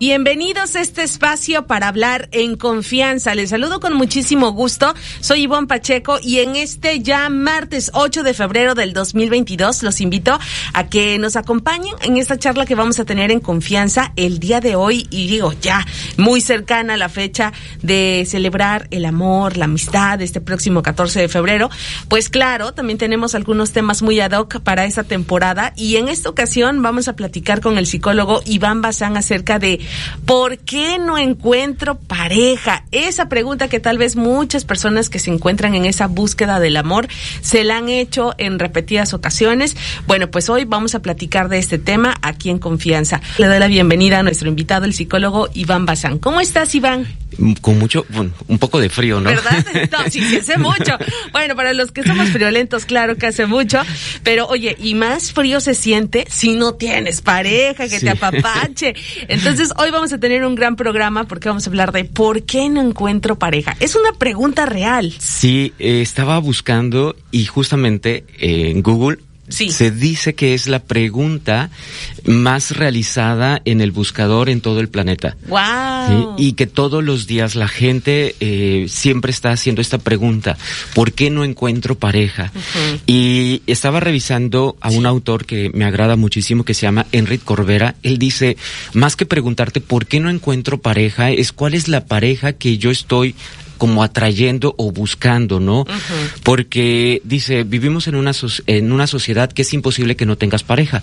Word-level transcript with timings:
Bienvenidos 0.00 0.76
a 0.76 0.80
este 0.80 1.02
espacio 1.02 1.66
para 1.66 1.88
hablar 1.88 2.28
en 2.30 2.54
confianza. 2.56 3.34
Les 3.34 3.50
saludo 3.50 3.80
con 3.80 3.94
muchísimo 3.94 4.52
gusto. 4.52 4.94
Soy 5.18 5.42
Ivonne 5.42 5.66
Pacheco 5.66 6.20
y 6.22 6.38
en 6.38 6.54
este 6.54 7.00
ya 7.00 7.28
martes 7.28 7.90
8 7.94 8.22
de 8.22 8.32
febrero 8.32 8.76
del 8.76 8.92
2022 8.92 9.82
los 9.82 10.00
invito 10.00 10.38
a 10.72 10.86
que 10.86 11.18
nos 11.18 11.34
acompañen 11.34 11.96
en 12.02 12.16
esta 12.16 12.38
charla 12.38 12.64
que 12.64 12.76
vamos 12.76 13.00
a 13.00 13.04
tener 13.06 13.32
en 13.32 13.40
confianza 13.40 14.12
el 14.14 14.38
día 14.38 14.60
de 14.60 14.76
hoy 14.76 15.08
y 15.10 15.26
digo 15.26 15.52
ya 15.60 15.84
muy 16.16 16.42
cercana 16.42 16.94
a 16.94 16.96
la 16.96 17.08
fecha 17.08 17.52
de 17.82 18.24
celebrar 18.24 18.86
el 18.92 19.04
amor, 19.04 19.56
la 19.56 19.64
amistad 19.64 20.22
este 20.22 20.40
próximo 20.40 20.80
14 20.80 21.22
de 21.22 21.28
febrero. 21.28 21.70
Pues 22.06 22.28
claro, 22.28 22.72
también 22.72 22.98
tenemos 22.98 23.34
algunos 23.34 23.72
temas 23.72 24.02
muy 24.02 24.20
ad 24.20 24.30
hoc 24.30 24.60
para 24.60 24.84
esa 24.84 25.02
temporada 25.02 25.72
y 25.74 25.96
en 25.96 26.06
esta 26.06 26.28
ocasión 26.28 26.82
vamos 26.82 27.08
a 27.08 27.16
platicar 27.16 27.60
con 27.60 27.78
el 27.78 27.86
psicólogo 27.88 28.42
Iván 28.44 28.80
Bazán 28.80 29.16
acerca 29.16 29.58
de 29.58 29.87
¿Por 30.24 30.58
qué 30.58 30.98
no 30.98 31.18
encuentro 31.18 31.96
pareja? 31.96 32.84
Esa 32.90 33.28
pregunta 33.28 33.68
que 33.68 33.80
tal 33.80 33.98
vez 33.98 34.16
muchas 34.16 34.64
personas 34.64 35.08
que 35.10 35.18
se 35.18 35.30
encuentran 35.30 35.74
en 35.74 35.84
esa 35.84 36.06
búsqueda 36.06 36.60
del 36.60 36.76
amor 36.76 37.08
se 37.40 37.64
la 37.64 37.78
han 37.78 37.88
hecho 37.88 38.34
en 38.38 38.58
repetidas 38.58 39.14
ocasiones. 39.14 39.76
Bueno, 40.06 40.30
pues 40.30 40.48
hoy 40.48 40.64
vamos 40.64 40.94
a 40.94 41.00
platicar 41.00 41.48
de 41.48 41.58
este 41.58 41.78
tema 41.78 42.16
aquí 42.22 42.50
en 42.50 42.58
Confianza. 42.58 43.20
Le 43.38 43.46
doy 43.46 43.58
la 43.58 43.68
bienvenida 43.68 44.18
a 44.18 44.22
nuestro 44.22 44.48
invitado, 44.48 44.84
el 44.84 44.94
psicólogo 44.94 45.48
Iván 45.54 45.86
Bazán. 45.86 46.18
¿Cómo 46.18 46.40
estás, 46.40 46.74
Iván? 46.74 47.06
Con 47.60 47.78
mucho, 47.78 48.04
bueno, 48.10 48.32
un 48.48 48.58
poco 48.58 48.80
de 48.80 48.88
frío, 48.88 49.20
¿no? 49.20 49.30
¿Verdad? 49.30 49.64
No, 49.92 50.10
sí, 50.10 50.20
sí, 50.20 50.36
hace 50.36 50.58
mucho. 50.58 50.98
Bueno, 51.32 51.54
para 51.56 51.72
los 51.72 51.92
que 51.92 52.02
somos 52.02 52.28
friolentos, 52.30 52.84
claro 52.84 53.16
que 53.16 53.26
hace 53.26 53.46
mucho. 53.46 53.80
Pero 54.22 54.46
oye, 54.46 54.76
y 54.78 54.94
más 54.94 55.32
frío 55.32 55.60
se 55.60 55.74
siente 55.74 56.26
si 56.28 56.54
no 56.54 56.74
tienes 56.74 57.22
pareja 57.22 57.88
que 57.88 58.00
te 58.00 58.10
apapache. 58.10 58.94
Entonces, 59.28 59.72
hoy 59.76 59.90
vamos 59.90 60.12
a 60.12 60.18
tener 60.18 60.44
un 60.44 60.54
gran 60.54 60.76
programa 60.76 61.24
porque 61.24 61.48
vamos 61.48 61.66
a 61.66 61.70
hablar 61.70 61.92
de 61.92 62.04
por 62.04 62.42
qué 62.42 62.68
no 62.68 62.80
encuentro 62.80 63.38
pareja. 63.38 63.76
Es 63.80 63.94
una 63.94 64.12
pregunta 64.12 64.66
real. 64.66 65.14
Sí, 65.18 65.72
eh, 65.78 66.00
estaba 66.02 66.38
buscando 66.38 67.16
y 67.30 67.46
justamente 67.46 68.24
eh, 68.38 68.70
en 68.70 68.82
Google 68.82 69.18
se 69.48 69.90
dice 69.90 70.34
que 70.34 70.54
es 70.54 70.66
la 70.66 70.80
pregunta 70.80 71.70
más 72.24 72.76
realizada 72.76 73.60
en 73.64 73.80
el 73.80 73.90
buscador 73.90 74.48
en 74.48 74.60
todo 74.60 74.80
el 74.80 74.88
planeta. 74.88 75.36
Wow. 75.48 76.34
Y 76.36 76.52
que 76.52 76.66
todos 76.66 77.02
los 77.02 77.26
días 77.26 77.54
la 77.54 77.68
gente 77.68 78.34
eh, 78.40 78.86
siempre 78.88 79.30
está 79.30 79.50
haciendo 79.50 79.80
esta 79.80 79.98
pregunta: 79.98 80.56
¿por 80.94 81.12
qué 81.12 81.30
no 81.30 81.44
encuentro 81.44 81.94
pareja? 81.94 82.52
Y 83.06 83.62
estaba 83.66 84.00
revisando 84.00 84.76
a 84.80 84.90
un 84.90 85.06
autor 85.06 85.46
que 85.46 85.70
me 85.74 85.84
agrada 85.84 86.16
muchísimo 86.16 86.64
que 86.64 86.74
se 86.74 86.82
llama 86.82 87.06
Enrique 87.12 87.44
Corbera. 87.44 87.94
Él 88.02 88.18
dice: 88.18 88.56
más 88.92 89.16
que 89.16 89.26
preguntarte 89.26 89.80
por 89.80 90.06
qué 90.06 90.20
no 90.20 90.30
encuentro 90.30 90.80
pareja, 90.80 91.30
es 91.30 91.52
cuál 91.52 91.74
es 91.74 91.88
la 91.88 92.04
pareja 92.04 92.52
que 92.52 92.78
yo 92.78 92.90
estoy 92.90 93.34
como 93.78 94.02
atrayendo 94.02 94.74
o 94.76 94.92
buscando, 94.92 95.60
¿no? 95.60 95.86
Porque 96.42 97.22
dice, 97.24 97.64
vivimos 97.64 98.08
en 98.08 98.16
una, 98.16 98.32
en 98.66 98.92
una 98.92 99.06
sociedad 99.06 99.50
que 99.50 99.62
es 99.62 99.72
imposible 99.72 100.16
que 100.16 100.26
no 100.26 100.36
tengas 100.36 100.62
pareja. 100.62 101.02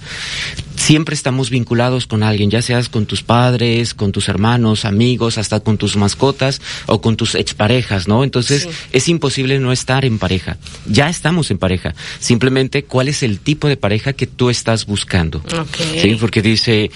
Siempre 0.76 1.16
estamos 1.16 1.50
vinculados 1.50 2.06
con 2.06 2.22
alguien, 2.22 2.52
ya 2.52 2.62
seas 2.62 2.90
con 2.90 3.06
tus 3.06 3.24
padres, 3.24 3.94
con 3.94 4.12
tus 4.12 4.30
hermanos, 4.30 4.86
amigos, 4.86 5.38
hasta 5.38 5.62
con 5.62 5.78
tus 5.78 5.96
mascotas 5.96 6.62
o 6.86 7.02
con 7.02 7.16
tus 7.16 7.34
exparejas, 7.34 8.08
¿no? 8.08 8.24
Entonces 8.24 8.68
es 8.92 9.08
imposible 9.08 9.58
no 9.60 9.72
estar 9.72 10.06
en 10.06 10.20
pareja. 10.20 10.58
Ya 10.86 11.10
estamos 11.10 11.50
en 11.50 11.58
pareja. 11.58 11.96
Simplemente, 12.20 12.84
¿cuál 12.84 13.08
es 13.08 13.24
el 13.24 13.40
tipo 13.40 13.68
de 13.68 13.78
pareja 13.78 14.14
que 14.14 14.28
tú 14.28 14.50
estás 14.50 14.86
buscando? 14.86 15.42
¿Sí? 16.02 16.18
Porque 16.20 16.42
dice, 16.42 16.92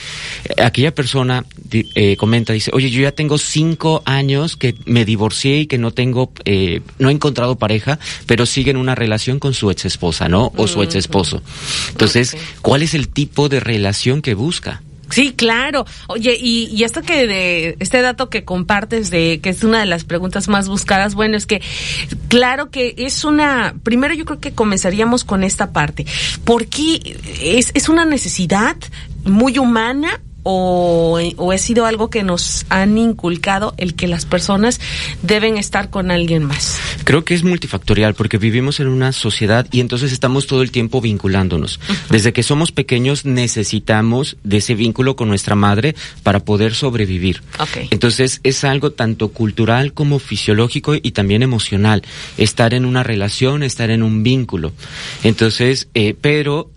aquella 0.61 0.93
persona 0.93 1.45
eh, 1.71 2.15
comenta, 2.17 2.53
dice, 2.53 2.71
oye, 2.73 2.89
yo 2.89 3.01
ya 3.01 3.11
tengo 3.11 3.37
cinco 3.37 4.03
años 4.05 4.57
que 4.57 4.75
me 4.85 5.05
divorcié 5.05 5.61
y 5.61 5.67
que 5.69 5.77
no 5.77 5.91
tengo, 5.91 6.33
eh, 6.43 6.81
no 6.97 7.07
he 7.07 7.13
encontrado 7.13 7.57
pareja, 7.57 7.97
pero 8.25 8.45
sigue 8.45 8.71
en 8.71 8.77
una 8.77 8.95
relación 8.95 9.39
con 9.39 9.53
su 9.53 9.71
ex 9.71 9.85
esposa, 9.85 10.27
¿no? 10.27 10.51
O 10.57 10.67
su 10.67 10.83
ex 10.83 10.95
esposo. 10.95 11.41
Entonces, 11.91 12.35
¿cuál 12.61 12.83
es 12.83 12.93
el 12.93 13.07
tipo 13.07 13.47
de 13.47 13.61
relación 13.61 14.21
que 14.21 14.33
busca? 14.33 14.81
Sí, 15.09 15.33
claro. 15.35 15.85
Oye, 16.07 16.37
y, 16.39 16.69
y 16.71 16.83
esto 16.83 17.01
que 17.01 17.25
de 17.25 17.75
este 17.79 18.01
dato 18.01 18.29
que 18.29 18.43
compartes 18.43 19.09
de 19.09 19.39
que 19.41 19.49
es 19.49 19.63
una 19.63 19.79
de 19.79 19.85
las 19.85 20.03
preguntas 20.03 20.47
más 20.47 20.67
buscadas, 20.67 21.15
bueno, 21.15 21.35
es 21.35 21.45
que 21.45 21.61
claro 22.27 22.69
que 22.69 22.93
es 22.97 23.23
una, 23.23 23.75
primero 23.83 24.13
yo 24.13 24.25
creo 24.25 24.39
que 24.39 24.51
comenzaríamos 24.51 25.23
con 25.23 25.43
esta 25.43 25.71
parte, 25.71 26.05
porque 26.43 27.17
es, 27.41 27.71
es 27.73 27.89
una 27.89 28.05
necesidad 28.05 28.75
muy 29.23 29.57
humana 29.57 30.21
o, 30.43 31.19
o, 31.37 31.51
ha 31.51 31.57
sido 31.57 31.85
algo 31.85 32.09
que 32.09 32.23
nos 32.23 32.65
han 32.69 32.97
inculcado 32.97 33.73
el 33.77 33.95
que 33.95 34.07
las 34.07 34.25
personas 34.25 34.79
deben 35.21 35.57
estar 35.57 35.89
con 35.89 36.11
alguien 36.11 36.43
más? 36.43 36.79
Creo 37.03 37.25
que 37.25 37.33
es 37.33 37.43
multifactorial 37.43 38.13
porque 38.13 38.37
vivimos 38.37 38.79
en 38.79 38.87
una 38.87 39.11
sociedad 39.11 39.67
y 39.71 39.79
entonces 39.79 40.11
estamos 40.11 40.47
todo 40.47 40.61
el 40.61 40.71
tiempo 40.71 41.01
vinculándonos. 41.01 41.79
Desde 42.09 42.33
que 42.33 42.43
somos 42.43 42.71
pequeños 42.71 43.25
necesitamos 43.25 44.37
de 44.43 44.57
ese 44.57 44.75
vínculo 44.75 45.15
con 45.15 45.27
nuestra 45.27 45.55
madre 45.55 45.95
para 46.23 46.39
poder 46.39 46.75
sobrevivir. 46.75 47.41
Entonces 47.91 48.41
es 48.43 48.63
algo 48.63 48.91
tanto 48.91 49.29
cultural 49.29 49.93
como 49.93 50.19
fisiológico 50.19 50.95
y 50.95 51.11
también 51.11 51.43
emocional. 51.43 52.03
Estar 52.37 52.73
en 52.73 52.85
una 52.85 53.03
relación, 53.03 53.63
estar 53.63 53.89
en 53.89 54.03
un 54.03 54.23
vínculo. 54.23 54.73
Entonces, 55.23 55.87
eh, 55.93 56.15
pero 56.19 56.69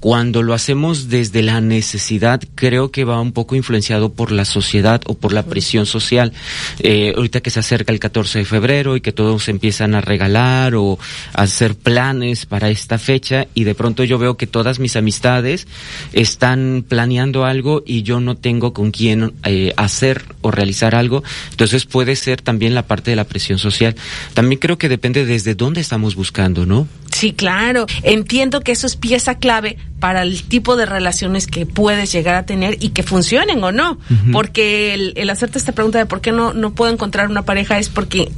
cuando 0.00 0.42
lo 0.42 0.54
hacemos 0.54 1.08
desde 1.08 1.42
la 1.42 1.60
necesidad, 1.60 2.40
creo 2.54 2.90
que 2.90 3.04
va 3.04 3.20
un 3.20 3.32
poco 3.32 3.56
influenciado 3.56 4.12
por 4.12 4.32
la 4.32 4.44
sociedad 4.44 5.00
o 5.06 5.14
por 5.14 5.32
la 5.32 5.44
presión 5.44 5.86
social. 5.86 6.32
Eh, 6.80 7.12
ahorita 7.16 7.40
que 7.40 7.50
se 7.50 7.60
acerca 7.60 7.92
el 7.92 8.00
14 8.00 8.40
de 8.40 8.44
febrero 8.44 8.96
y 8.96 9.00
que 9.00 9.12
todos 9.12 9.48
empiezan 9.48 9.94
a 9.94 10.00
regalar 10.00 10.74
o 10.74 10.98
a 11.32 11.42
hacer 11.42 11.74
planes 11.74 12.46
para 12.46 12.70
esta 12.70 12.98
fecha 12.98 13.46
y 13.54 13.64
de 13.64 13.74
pronto 13.74 14.04
yo 14.04 14.18
veo 14.18 14.36
que 14.36 14.46
todas 14.46 14.78
mis 14.78 14.96
amistades 14.96 15.66
están 16.12 16.84
planeando 16.86 17.44
algo 17.44 17.82
y 17.86 18.02
yo 18.02 18.20
no 18.20 18.36
tengo 18.36 18.72
con 18.72 18.90
quién 18.90 19.32
eh, 19.44 19.72
hacer 19.76 20.24
o 20.42 20.50
realizar 20.50 20.94
algo. 20.94 21.22
Entonces 21.50 21.86
puede 21.86 22.16
ser 22.16 22.42
también 22.42 22.74
la 22.74 22.86
parte 22.86 23.10
de 23.10 23.16
la 23.16 23.24
presión 23.24 23.58
social. 23.58 23.96
También 24.34 24.60
creo 24.60 24.78
que 24.78 24.88
depende 24.88 25.24
desde 25.24 25.54
dónde 25.54 25.80
estamos 25.80 26.14
buscando, 26.14 26.66
¿no? 26.66 26.86
Sí, 27.10 27.32
claro. 27.32 27.86
Entiendo 28.02 28.60
que 28.60 28.72
eso 28.72 28.86
es 28.86 28.96
pieza 28.96 29.36
clave 29.36 29.78
para 30.06 30.22
el 30.22 30.44
tipo 30.44 30.76
de 30.76 30.86
relaciones 30.86 31.48
que 31.48 31.66
puedes 31.66 32.12
llegar 32.12 32.36
a 32.36 32.46
tener 32.46 32.76
y 32.78 32.90
que 32.90 33.02
funcionen 33.02 33.64
o 33.64 33.72
no. 33.72 33.98
Porque 34.30 34.94
el, 34.94 35.14
el, 35.16 35.28
hacerte 35.30 35.58
esta 35.58 35.72
pregunta 35.72 35.98
de 35.98 36.06
por 36.06 36.20
qué 36.20 36.30
no, 36.30 36.54
no 36.54 36.74
puedo 36.74 36.92
encontrar 36.92 37.28
una 37.28 37.42
pareja 37.42 37.76
es 37.80 37.88
porque 37.88 38.30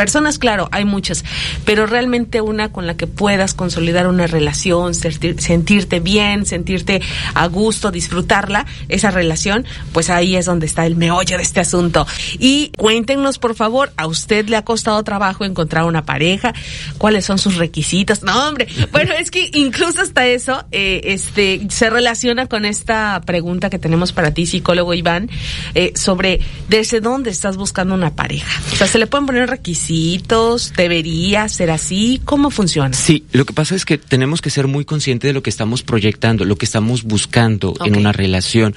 personas, 0.00 0.38
claro, 0.38 0.68
hay 0.72 0.86
muchas, 0.86 1.24
pero 1.66 1.86
realmente 1.86 2.40
una 2.40 2.72
con 2.72 2.86
la 2.86 2.96
que 2.96 3.06
puedas 3.06 3.52
consolidar 3.52 4.06
una 4.06 4.26
relación, 4.26 4.94
sentirte 4.94 6.00
bien, 6.00 6.46
sentirte 6.46 7.02
a 7.34 7.46
gusto, 7.48 7.90
disfrutarla, 7.90 8.64
esa 8.88 9.10
relación, 9.10 9.66
pues 9.92 10.08
ahí 10.08 10.36
es 10.36 10.46
donde 10.46 10.64
está 10.64 10.86
el 10.86 10.96
meollo 10.96 11.36
de 11.36 11.42
este 11.42 11.60
asunto. 11.60 12.06
Y 12.38 12.72
cuéntenos, 12.78 13.38
por 13.38 13.54
favor, 13.54 13.92
¿a 13.98 14.06
usted 14.06 14.48
le 14.48 14.56
ha 14.56 14.64
costado 14.64 15.02
trabajo 15.02 15.44
encontrar 15.44 15.84
una 15.84 16.06
pareja? 16.06 16.54
¿Cuáles 16.96 17.26
son 17.26 17.38
sus 17.38 17.56
requisitos? 17.56 18.22
No, 18.22 18.48
hombre, 18.48 18.68
bueno, 18.92 19.12
es 19.12 19.30
que 19.30 19.50
incluso 19.52 20.00
hasta 20.00 20.26
eso, 20.26 20.64
eh, 20.72 21.00
este, 21.12 21.66
se 21.70 21.90
relaciona 21.90 22.46
con 22.46 22.64
esta 22.64 23.20
pregunta 23.24 23.70
que 23.70 23.78
tenemos 23.78 24.12
para 24.12 24.32
ti, 24.32 24.46
psicólogo 24.46 24.94
Iván, 24.94 25.30
eh, 25.74 25.92
sobre 25.96 26.40
desde 26.68 27.00
dónde 27.00 27.30
estás 27.30 27.56
buscando 27.56 27.94
una 27.94 28.14
pareja. 28.14 28.60
O 28.72 28.76
sea, 28.76 28.86
se 28.86 28.98
le 28.98 29.06
pueden 29.06 29.26
poner 29.26 29.48
requisitos, 29.48 30.72
debería 30.76 31.48
ser 31.48 31.70
así, 31.70 32.20
¿cómo 32.24 32.50
funciona? 32.50 32.94
Sí, 32.94 33.24
lo 33.32 33.44
que 33.44 33.52
pasa 33.52 33.74
es 33.74 33.84
que 33.84 33.98
tenemos 33.98 34.40
que 34.40 34.50
ser 34.50 34.66
muy 34.66 34.84
conscientes 34.84 35.28
de 35.28 35.32
lo 35.32 35.42
que 35.42 35.50
estamos 35.50 35.82
proyectando, 35.82 36.44
lo 36.44 36.56
que 36.56 36.64
estamos 36.64 37.04
buscando 37.04 37.74
en 37.84 37.96
una 37.96 38.12
relación, 38.12 38.74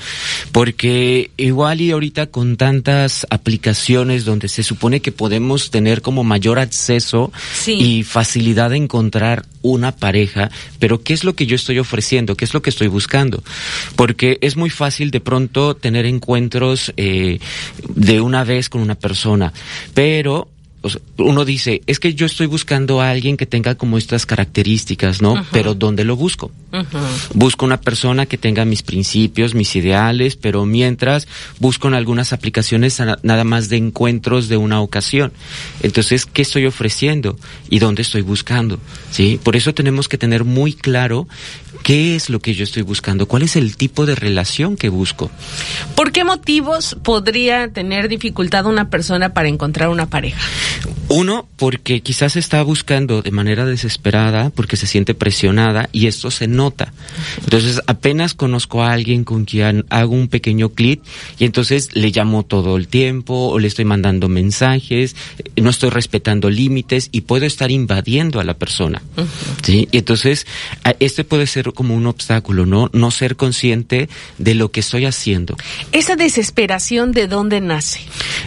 porque 0.52 1.32
igual 1.38 1.82
y 1.82 1.92
ahorita 1.92 2.28
con 2.28 2.58
tantas 2.58 3.26
aplicaciones 3.30 4.26
donde 4.26 4.48
se 4.48 4.64
supone 4.64 5.02
que 5.02 5.12
podemos 5.12 5.72
tener 5.72 6.02
como 6.02 6.24
mayor 6.24 6.60
acceso 6.60 7.32
y 7.68 8.04
facilidad 8.04 8.72
de 8.72 8.78
encontrar 8.78 9.46
una 9.62 9.96
pareja, 9.96 10.52
pero 10.80 11.02
¿qué 11.04 11.14
es 11.14 11.24
lo 11.24 11.36
que 11.36 11.46
yo 11.46 11.56
estoy 11.56 11.80
ofreciendo? 11.80 12.13
¿Qué 12.14 12.46
es 12.46 12.54
lo 12.54 12.62
que 12.62 12.70
estoy 12.70 12.88
buscando? 12.88 13.44
Porque 13.96 14.38
es 14.42 14.56
muy 14.56 14.70
fácil 14.70 15.10
de 15.12 15.20
pronto 15.20 15.76
tener 15.76 16.06
encuentros 16.06 16.94
eh, 16.98 17.40
de 17.90 18.22
una 18.22 18.44
vez 18.44 18.70
con 18.70 18.82
una 18.82 18.96
persona, 18.96 19.52
pero 19.94 20.50
uno 21.18 21.46
dice, 21.46 21.82
es 21.88 22.00
que 22.00 22.14
yo 22.14 22.26
estoy 22.26 22.48
buscando 22.48 23.00
a 23.00 23.10
alguien 23.10 23.38
que 23.38 23.46
tenga 23.46 23.76
como 23.76 23.98
estas 23.98 24.26
características, 24.26 25.22
¿no? 25.22 25.46
Pero 25.52 25.76
¿dónde 25.76 26.04
lo 26.04 26.18
busco? 26.18 26.52
Busco 27.34 27.66
una 27.66 27.80
persona 27.80 28.26
que 28.26 28.38
tenga 28.38 28.66
mis 28.66 28.84
principios, 28.84 29.56
mis 29.56 29.76
ideales, 29.76 30.36
pero 30.36 30.66
mientras 30.66 31.28
busco 31.60 31.88
en 31.88 31.94
algunas 31.94 32.34
aplicaciones 32.34 33.02
nada 33.22 33.44
más 33.46 33.70
de 33.70 33.78
encuentros 33.78 34.50
de 34.50 34.58
una 34.58 34.82
ocasión. 34.82 35.32
Entonces, 35.82 36.26
¿qué 36.26 36.42
estoy 36.42 36.66
ofreciendo 36.66 37.38
y 37.70 37.80
dónde 37.80 38.02
estoy 38.02 38.22
buscando? 38.22 38.80
¿Sí? 39.12 39.40
Por 39.42 39.56
eso 39.56 39.74
tenemos 39.74 40.10
que 40.10 40.18
tener 40.18 40.44
muy 40.44 40.74
claro 40.74 41.28
qué 41.84 42.16
es 42.16 42.30
lo 42.30 42.40
que 42.40 42.54
yo 42.54 42.64
estoy 42.64 42.82
buscando, 42.82 43.28
cuál 43.28 43.44
es 43.44 43.56
el 43.56 43.76
tipo 43.76 44.06
de 44.06 44.16
relación 44.16 44.78
que 44.78 44.90
busco. 44.90 45.30
¿Por 45.96 46.12
qué 46.12 46.24
motivos 46.24 46.98
podría 47.04 47.68
tener 47.68 48.08
dificultad 48.08 48.66
una 48.66 48.90
persona 48.90 49.34
para 49.34 49.50
encontrar 49.50 49.90
una 49.90 50.08
pareja? 50.08 50.42
Uno, 51.16 51.48
porque 51.58 52.02
quizás 52.02 52.36
está 52.38 52.64
buscando 52.64 53.22
de 53.22 53.30
manera 53.30 53.68
desesperada, 53.68 54.50
porque 54.50 54.78
se 54.78 54.88
siente 54.88 55.14
presionada 55.14 55.88
y 55.92 56.08
esto 56.08 56.32
se 56.32 56.48
nota. 56.48 56.92
Entonces, 57.44 57.82
apenas 57.86 58.34
conozco 58.34 58.82
a 58.82 58.94
alguien 58.94 59.24
con 59.24 59.46
quien 59.46 59.86
hago 59.92 60.16
un 60.16 60.28
pequeño 60.28 60.70
clic 60.70 61.04
y 61.38 61.46
entonces 61.46 61.96
le 61.96 62.10
llamo 62.10 62.42
todo 62.42 62.78
el 62.78 62.88
tiempo 62.88 63.50
o 63.50 63.60
le 63.60 63.68
estoy 63.68 63.86
mandando 63.86 64.28
mensajes, 64.28 65.16
no 65.56 65.70
estoy 65.70 65.92
respetando 65.92 66.50
límites 66.50 67.10
y 67.12 67.22
puedo 67.22 67.46
estar 67.46 67.70
invadiendo 67.70 68.40
a 68.40 68.44
la 68.44 68.56
persona. 68.56 69.04
¿sí? 69.62 69.88
Y 69.92 70.00
entonces, 70.00 70.48
este 71.00 71.24
puede 71.24 71.46
ser 71.46 71.74
como 71.74 71.96
un 71.96 72.08
obstáculo, 72.08 72.66
¿no? 72.66 72.90
No 72.92 73.12
ser 73.12 73.36
consciente 73.36 74.10
de 74.40 74.56
lo 74.56 74.72
que 74.72 74.80
estoy 74.80 75.06
haciendo. 75.06 75.58
¿Esa 75.92 76.16
desesperación 76.16 77.12
de 77.12 77.28
dónde 77.28 77.62
nace? 77.62 78.00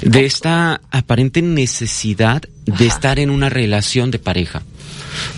De 0.03 0.25
esta 0.25 0.81
aparente 0.91 1.43
necesidad 1.43 2.43
de 2.67 2.87
estar 2.87 3.19
en 3.19 3.31
una 3.31 3.49
relación 3.49 4.11
de 4.11 4.19
pareja. 4.19 4.63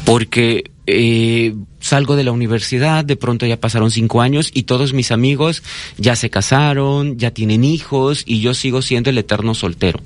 Porque 0.04 0.70
eh, 0.86 1.54
salgo 1.80 2.16
de 2.16 2.24
la 2.24 2.32
universidad, 2.32 3.04
de 3.04 3.16
pronto 3.16 3.46
ya 3.46 3.60
pasaron 3.60 3.90
cinco 3.90 4.20
años 4.20 4.50
y 4.52 4.64
todos 4.64 4.92
mis 4.92 5.12
amigos 5.12 5.62
ya 5.96 6.16
se 6.16 6.30
casaron, 6.30 7.18
ya 7.18 7.30
tienen 7.30 7.62
hijos 7.62 8.22
y 8.26 8.40
yo 8.40 8.54
sigo 8.54 8.82
siendo 8.82 9.10
el 9.10 9.18
eterno 9.18 9.54
soltero. 9.54 10.00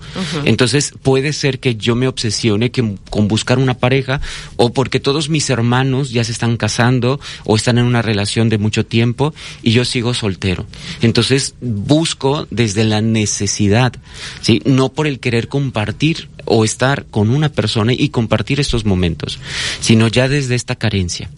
Entonces 0.44 0.92
puede 1.02 1.32
ser 1.32 1.60
que 1.60 1.76
yo 1.76 1.94
me 1.94 2.08
obsesione 2.08 2.70
que, 2.70 2.96
con 3.10 3.28
buscar 3.28 3.58
una 3.58 3.74
pareja 3.74 4.20
o 4.56 4.72
porque 4.72 5.00
todos 5.00 5.28
mis 5.28 5.48
hermanos 5.50 6.10
ya 6.10 6.24
se 6.24 6.32
están 6.32 6.56
casando 6.56 7.20
o 7.44 7.56
están 7.56 7.78
en 7.78 7.84
una 7.84 8.02
relación 8.02 8.48
de 8.48 8.58
mucho 8.58 8.84
tiempo 8.84 9.34
y 9.62 9.72
yo 9.72 9.84
sigo 9.84 10.14
soltero. 10.14 10.66
Entonces 11.00 11.54
busco 11.60 12.46
desde 12.50 12.84
la 12.84 13.00
necesidad, 13.00 13.92
¿sí? 14.40 14.62
no 14.64 14.90
por 14.90 15.06
el 15.06 15.20
querer 15.20 15.48
compartir 15.48 16.28
o 16.44 16.65
estar 16.65 17.06
con 17.06 17.31
una 17.31 17.49
persona 17.49 17.93
y 17.93 18.09
compartir 18.09 18.61
estos 18.61 18.85
momentos, 18.85 19.39
sino 19.81 20.09
ya 20.09 20.29
desde 20.29 20.55
esta 20.55 20.77
carencia. 20.77 21.31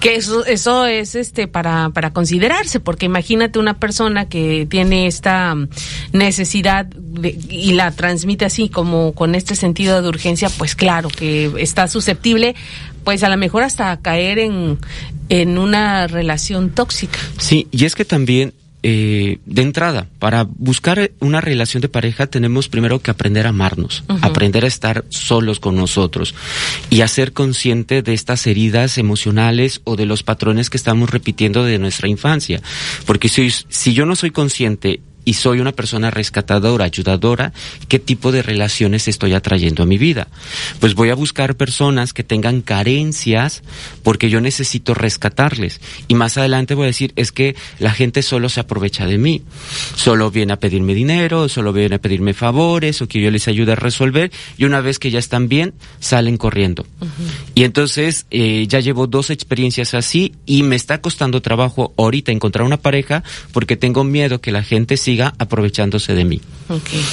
Que 0.00 0.16
eso, 0.16 0.44
eso 0.44 0.86
es 0.86 1.14
este 1.14 1.46
para, 1.46 1.90
para 1.90 2.12
considerarse, 2.12 2.80
porque 2.80 3.06
imagínate 3.06 3.58
una 3.58 3.78
persona 3.78 4.28
que 4.28 4.66
tiene 4.68 5.06
esta 5.06 5.54
necesidad 6.12 6.88
y 7.48 7.72
la 7.72 7.92
transmite 7.92 8.44
así 8.44 8.68
como 8.68 9.12
con 9.12 9.34
este 9.34 9.54
sentido 9.54 10.02
de 10.02 10.08
urgencia, 10.08 10.48
pues 10.58 10.74
claro 10.74 11.08
que 11.08 11.52
está 11.58 11.86
susceptible 11.86 12.56
pues 13.04 13.22
a 13.22 13.28
lo 13.28 13.36
mejor 13.36 13.62
hasta 13.62 13.96
caer 13.98 14.38
en, 14.38 14.78
en 15.28 15.58
una 15.58 16.06
relación 16.06 16.70
tóxica. 16.70 17.18
Sí, 17.38 17.66
y 17.70 17.84
es 17.84 17.94
que 17.94 18.04
también 18.04 18.52
eh, 18.82 19.38
de 19.44 19.62
entrada, 19.62 20.08
para 20.18 20.44
buscar 20.44 21.10
una 21.20 21.40
relación 21.40 21.80
de 21.80 21.88
pareja 21.88 22.26
tenemos 22.28 22.68
primero 22.68 23.00
que 23.00 23.10
aprender 23.10 23.46
a 23.46 23.50
amarnos, 23.50 24.04
aprender 24.22 24.64
a 24.64 24.68
estar 24.68 25.04
solos 25.10 25.60
con 25.60 25.76
nosotros 25.76 26.34
y 26.88 27.02
a 27.02 27.08
ser 27.08 27.32
consciente 27.32 28.02
de 28.02 28.14
estas 28.14 28.46
heridas 28.46 28.96
emocionales 28.96 29.82
o 29.84 29.96
de 29.96 30.06
los 30.06 30.22
patrones 30.22 30.70
que 30.70 30.78
estamos 30.78 31.10
repitiendo 31.10 31.64
de 31.64 31.78
nuestra 31.78 32.08
infancia. 32.08 32.62
Porque 33.04 33.28
si, 33.28 33.50
si 33.50 33.92
yo 33.92 34.06
no 34.06 34.16
soy 34.16 34.30
consciente 34.30 35.00
y 35.30 35.34
soy 35.34 35.60
una 35.60 35.70
persona 35.70 36.10
rescatadora, 36.10 36.86
ayudadora, 36.86 37.52
¿qué 37.86 38.00
tipo 38.00 38.32
de 38.32 38.42
relaciones 38.42 39.06
estoy 39.06 39.32
atrayendo 39.32 39.84
a 39.84 39.86
mi 39.86 39.96
vida? 39.96 40.26
Pues 40.80 40.96
voy 40.96 41.10
a 41.10 41.14
buscar 41.14 41.54
personas 41.54 42.12
que 42.12 42.24
tengan 42.24 42.62
carencias 42.62 43.62
porque 44.02 44.28
yo 44.28 44.40
necesito 44.40 44.92
rescatarles. 44.92 45.80
Y 46.08 46.16
más 46.16 46.36
adelante 46.36 46.74
voy 46.74 46.82
a 46.82 46.86
decir, 46.88 47.12
es 47.14 47.30
que 47.30 47.54
la 47.78 47.92
gente 47.92 48.22
solo 48.22 48.48
se 48.48 48.58
aprovecha 48.58 49.06
de 49.06 49.18
mí. 49.18 49.42
Solo 49.94 50.32
viene 50.32 50.54
a 50.54 50.58
pedirme 50.58 50.94
dinero, 50.94 51.48
solo 51.48 51.72
viene 51.72 51.94
a 51.94 52.00
pedirme 52.00 52.34
favores 52.34 53.00
o 53.00 53.06
que 53.06 53.22
yo 53.22 53.30
les 53.30 53.46
ayude 53.46 53.70
a 53.70 53.76
resolver 53.76 54.32
y 54.58 54.64
una 54.64 54.80
vez 54.80 54.98
que 54.98 55.12
ya 55.12 55.20
están 55.20 55.48
bien, 55.48 55.74
salen 56.00 56.38
corriendo. 56.38 56.84
Y 57.54 57.62
entonces 57.62 58.26
eh, 58.32 58.66
ya 58.66 58.80
llevo 58.80 59.06
dos 59.06 59.30
experiencias 59.30 59.94
así 59.94 60.34
y 60.44 60.64
me 60.64 60.74
está 60.74 61.00
costando 61.00 61.40
trabajo 61.40 61.94
ahorita 61.96 62.32
encontrar 62.32 62.66
una 62.66 62.78
pareja 62.78 63.22
porque 63.52 63.76
tengo 63.76 64.02
miedo 64.02 64.40
que 64.40 64.50
la 64.50 64.64
gente 64.64 64.96
siga 64.96 65.19
aprovechándose 65.38 66.14
de 66.14 66.24
mí. 66.24 66.40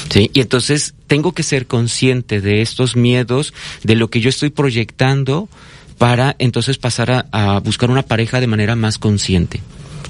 ¿Sí? 0.10 0.30
Y 0.34 0.42
entonces 0.42 0.94
tengo 1.08 1.34
que 1.34 1.44
ser 1.44 1.68
consciente 1.68 2.42
de 2.42 2.62
estos 2.62 2.96
miedos, 2.96 3.54
de 3.84 3.96
lo 3.96 4.10
que 4.10 4.22
yo 4.22 4.30
estoy 4.30 4.50
proyectando 4.50 5.50
para 5.98 6.36
entonces 6.40 6.78
pasar 6.78 7.28
a, 7.32 7.60
buscar 7.60 7.90
una 7.90 8.04
pareja 8.04 8.40
de 8.40 8.48
manera 8.48 8.76
más 8.76 8.98
consciente. 8.98 9.62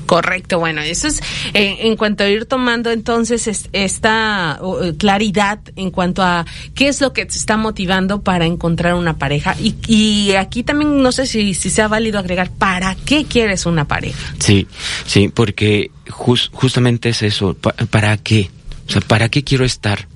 Correcto, 0.07 0.57
bueno, 0.57 0.81
eso 0.81 1.07
es 1.07 1.21
eh, 1.53 1.79
en 1.81 1.97
cuanto 1.97 2.23
a 2.23 2.29
ir 2.29 2.45
tomando 2.45 2.89
entonces 2.91 3.67
esta 3.73 4.59
eh, 4.81 4.93
claridad 4.97 5.59
en 5.75 5.91
cuanto 5.91 6.23
a 6.23 6.45
qué 6.73 6.87
es 6.87 7.01
lo 7.01 7.13
que 7.13 7.25
te 7.25 7.37
está 7.37 7.57
motivando 7.57 8.21
para 8.21 8.45
encontrar 8.45 8.95
una 8.95 9.17
pareja 9.17 9.55
y, 9.59 9.75
y 9.85 10.33
aquí 10.35 10.63
también 10.63 11.03
no 11.03 11.11
sé 11.11 11.27
si, 11.27 11.53
si 11.53 11.69
sea 11.69 11.87
válido 11.89 12.19
agregar 12.19 12.49
para 12.49 12.95
qué 12.95 13.25
quieres 13.25 13.65
una 13.65 13.85
pareja. 13.85 14.33
Sí, 14.39 14.65
sí, 15.05 15.27
porque 15.27 15.91
justamente 16.09 17.09
es 17.09 17.21
eso, 17.21 17.55
¿para 17.91 18.17
qué? 18.17 18.49
O 18.87 18.91
sea, 18.91 19.01
¿para 19.01 19.29
qué 19.29 19.43
quiero 19.43 19.65
estar? 19.65 20.07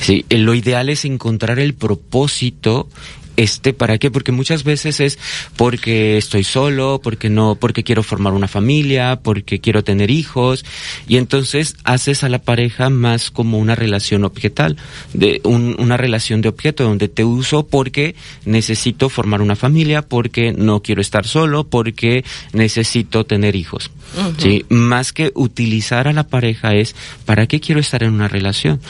Sí, 0.00 0.24
lo 0.28 0.54
ideal 0.54 0.88
es 0.88 1.04
encontrar 1.04 1.58
el 1.60 1.74
propósito 1.74 2.88
este 3.36 3.72
para 3.72 3.98
qué 3.98 4.10
porque 4.10 4.32
muchas 4.32 4.64
veces 4.64 5.00
es 5.00 5.18
porque 5.56 6.16
estoy 6.16 6.44
solo 6.44 7.00
porque 7.02 7.30
no 7.30 7.54
porque 7.54 7.84
quiero 7.84 8.02
formar 8.02 8.32
una 8.32 8.48
familia 8.48 9.20
porque 9.22 9.60
quiero 9.60 9.84
tener 9.84 10.10
hijos. 10.10 10.64
Y 11.08 11.16
entonces 11.16 11.76
haces 11.84 12.24
a 12.24 12.28
la 12.28 12.40
pareja 12.40 12.90
más 12.90 13.30
como 13.30 13.58
una 13.58 13.74
relación 13.74 14.24
objetal 14.24 14.76
de 15.12 15.40
una 15.44 15.96
relación 15.96 16.40
de 16.40 16.48
objeto 16.48 16.84
donde 16.84 17.08
te 17.08 17.24
uso 17.24 17.66
porque 17.66 18.14
necesito 18.44 19.08
formar 19.08 19.42
una 19.42 19.56
familia 19.56 20.02
porque 20.02 20.52
no 20.52 20.82
quiero 20.82 21.00
estar 21.00 21.26
solo 21.26 21.64
porque 21.64 22.24
necesito 22.52 23.24
tener 23.24 23.56
hijos. 23.56 23.90
Sí 24.38 24.64
más 24.68 25.12
que 25.12 25.32
utilizar 25.34 26.08
a 26.08 26.12
la 26.12 26.26
pareja 26.28 26.74
es 26.74 26.94
para 27.24 27.46
qué 27.46 27.60
quiero 27.60 27.80
estar 27.80 28.02
en 28.02 28.12
una 28.12 28.28
relación 28.28 28.80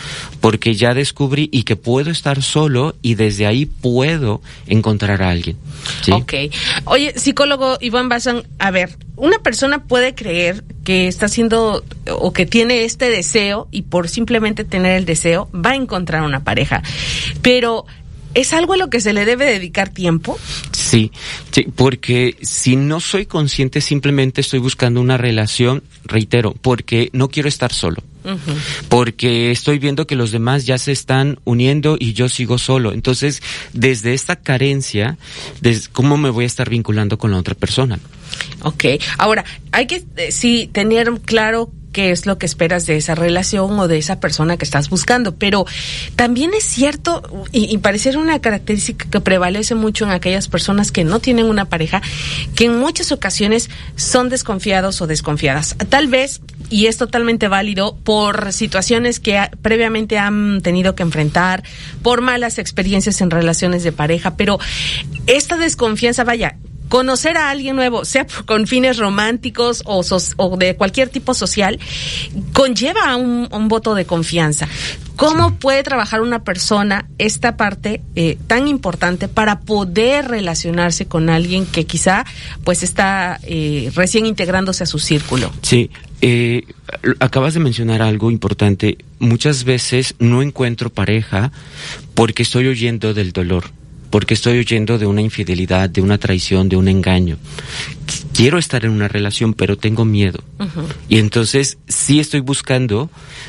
porque 0.40 0.75
ya 0.75 0.94
descubrí 0.94 1.49
y 1.52 1.62
que 1.62 1.76
puedo 1.76 2.10
estar 2.10 2.42
solo 2.42 2.94
y 3.02 3.14
desde 3.14 3.46
ahí 3.46 3.66
puedo 3.66 4.36
encontrar 4.67 5.23
a 5.23 5.31
alguien. 5.31 5.56
Ok. 6.12 6.35
Oye, 6.85 7.19
psicólogo 7.19 7.79
Iván 7.81 8.09
Bazán, 8.09 8.44
a 8.59 8.71
ver, 8.71 8.97
una 9.17 9.38
persona 9.38 9.85
puede 9.85 10.14
creer 10.14 10.64
que 10.85 11.09
está 11.09 11.26
haciendo 11.26 11.85
o 12.11 12.33
que 12.33 12.47
tiene 12.47 12.85
este 12.85 13.11
deseo 13.11 13.69
y 13.71 13.83
por 13.83 14.09
simplemente 14.09 14.64
tener 14.64 14.97
el 14.97 15.05
deseo 15.05 15.49
va 15.52 15.71
a 15.71 15.76
encontrar 15.76 16.23
una 16.23 16.45
pareja. 16.45 16.83
Pero 17.43 17.87
¿Es 18.37 18.52
algo 18.52 18.75
a 18.75 18.76
lo 18.76 18.90
que 18.90 19.00
se 19.00 19.14
le 19.14 19.25
debe 19.25 19.47
dedicar 19.47 19.88
tiempo? 19.88 20.38
Sí, 20.71 21.11
sí, 21.52 21.69
porque 21.75 22.37
si 22.43 22.76
no 22.76 23.00
soy 23.00 23.25
consciente, 23.25 23.81
simplemente 23.81 24.43
estoy 24.43 24.59
buscando 24.59 25.00
una 25.00 25.16
relación, 25.16 25.83
reitero, 26.05 26.52
porque 26.61 27.09
no 27.14 27.31
quiero 27.31 27.49
estar 27.49 27.73
solo. 27.73 28.02
Porque 28.88 29.50
estoy 29.50 29.78
viendo 29.78 30.06
que 30.06 30.16
los 30.16 30.33
demás 30.33 30.66
ya 30.66 30.78
se 30.78 30.92
están 30.92 31.38
uniendo 31.45 31.97
y 31.99 32.12
yo 32.12 32.28
sigo 32.28 32.59
solo. 32.59 32.92
Entonces, 32.92 33.42
desde 33.73 34.14
esta 34.14 34.37
carencia, 34.37 35.18
¿cómo 35.92 36.16
me 36.16 36.30
voy 36.30 36.45
a 36.45 36.47
estar 36.47 36.68
vinculando 36.71 37.18
con 37.18 37.30
la 37.30 37.38
otra 37.38 37.54
persona? 37.54 37.99
Ok, 38.62 38.85
ahora, 39.18 39.45
hay 39.73 39.87
que 39.87 40.04
eh, 40.16 40.33
sí 40.33 40.68
tener 40.73 41.11
claro 41.25 41.71
qué 41.97 42.11
es 42.11 42.26
lo 42.26 42.37
que 42.37 42.45
esperas 42.45 42.85
de 42.85 42.99
esa 42.99 43.15
relación 43.15 43.79
o 43.79 43.88
de 43.88 43.97
esa 43.97 44.21
persona 44.21 44.59
que 44.59 44.67
estás 44.67 44.91
buscando. 44.91 45.35
Pero 45.35 45.65
también 46.15 46.53
es 46.53 46.62
cierto, 46.62 47.23
y, 47.53 47.75
y 47.75 47.79
pareciera 47.79 48.19
una 48.19 48.38
característica 48.38 49.09
que 49.09 49.21
prevalece 49.23 49.75
mucho 49.75 50.05
en 50.05 50.11
aquellas 50.11 50.47
personas 50.47 50.93
que 50.93 51.05
no 51.05 51.21
tienen 51.21 51.47
una 51.47 51.65
pareja, 51.65 52.03
que 52.55 52.67
en 52.67 52.79
muchas 52.79 53.12
ocasiones 53.12 53.71
son 53.97 54.29
desconfiados 54.29 55.00
o 55.00 55.07
desconfiadas. 55.07 55.75
Tal 55.88 56.09
vez, 56.09 56.43
y 56.69 56.85
es 56.85 56.99
totalmente 56.99 57.49
válido, 57.49 57.97
por 58.05 58.53
situaciones 58.53 59.19
que 59.19 59.41
previamente 59.62 60.19
han 60.19 60.61
tenido 60.61 60.95
que 60.95 61.03
enfrentar, 61.03 61.62
por 62.03 62.21
malas 62.21 62.59
experiencias 62.59 63.23
en 63.23 63.31
relaciones 63.31 63.85
de 63.85 63.93
pareja, 63.93 64.37
pero 64.37 64.59
esta 65.26 65.57
desconfianza, 65.57 66.25
vaya, 66.25 66.59
conocer 66.97 67.37
a 67.37 67.50
alguien 67.50 67.76
nuevo, 67.76 68.07
sea 68.07 68.26
con 68.47 68.67
fines 68.67 68.97
románticos 68.97 69.83
o, 69.85 70.03
de 70.57 70.76
cualquier 70.76 71.11
tipo 71.11 71.35
social, 71.35 71.79
conlleva 72.55 73.17
un, 73.17 73.50
un 73.53 73.69
voto 73.69 73.95
de 73.95 74.07
confianza. 74.07 74.67
¿Cómo 75.17 75.57
puede 75.57 75.83
trabajar 75.83 76.23
una 76.23 76.43
persona 76.43 77.07
esta 77.19 77.59
parte 77.59 78.00
eh, 78.15 78.38
tan 78.47 78.67
importante 78.67 79.29
para 79.29 79.61
poder 79.61 80.29
relacionarse 80.29 81.05
con 81.05 81.29
alguien 81.29 81.67
que 81.67 81.85
quizá 81.85 82.25
pues 82.65 82.83
está 82.83 83.41
eh, 83.43 83.93
recién 83.95 84.25
integrándose 84.25 84.85
a 84.85 84.87
su 84.87 84.99
círculo? 84.99 85.53
Sí, 85.61 85.91
eh, 86.23 86.62
acabas 87.21 87.53
de 87.53 87.61
mencionar 87.61 88.00
algo 88.00 88.31
importante. 88.31 88.97
Muchas 89.19 89.65
veces 89.65 90.15
no 90.19 90.41
encuentro 90.41 90.88
pareja 90.88 91.53
porque 92.15 92.43
estoy 92.43 92.69
huyendo 92.69 93.12
del 93.12 93.33
dolor 93.33 93.65
porque 94.16 94.32
estoy 94.32 94.58
huyendo 94.58 94.96
de 94.96 95.04
una 95.04 95.20
infidelidad, 95.20 95.90
de 95.90 96.00
una 96.00 96.16
traición, 96.16 96.70
de 96.70 96.76
un 96.78 96.88
engaño. 96.88 97.37
Quiero 98.37 98.59
estar 98.59 98.85
en 98.85 98.90
una 98.90 99.09
relación, 99.09 99.55
pero 99.55 99.78
tengo 99.78 100.05
miedo. 100.05 100.40
Y 101.09 101.16
entonces 101.16 101.78
sí 101.88 102.21
estoy 102.21 102.40
buscando, 102.40 103.09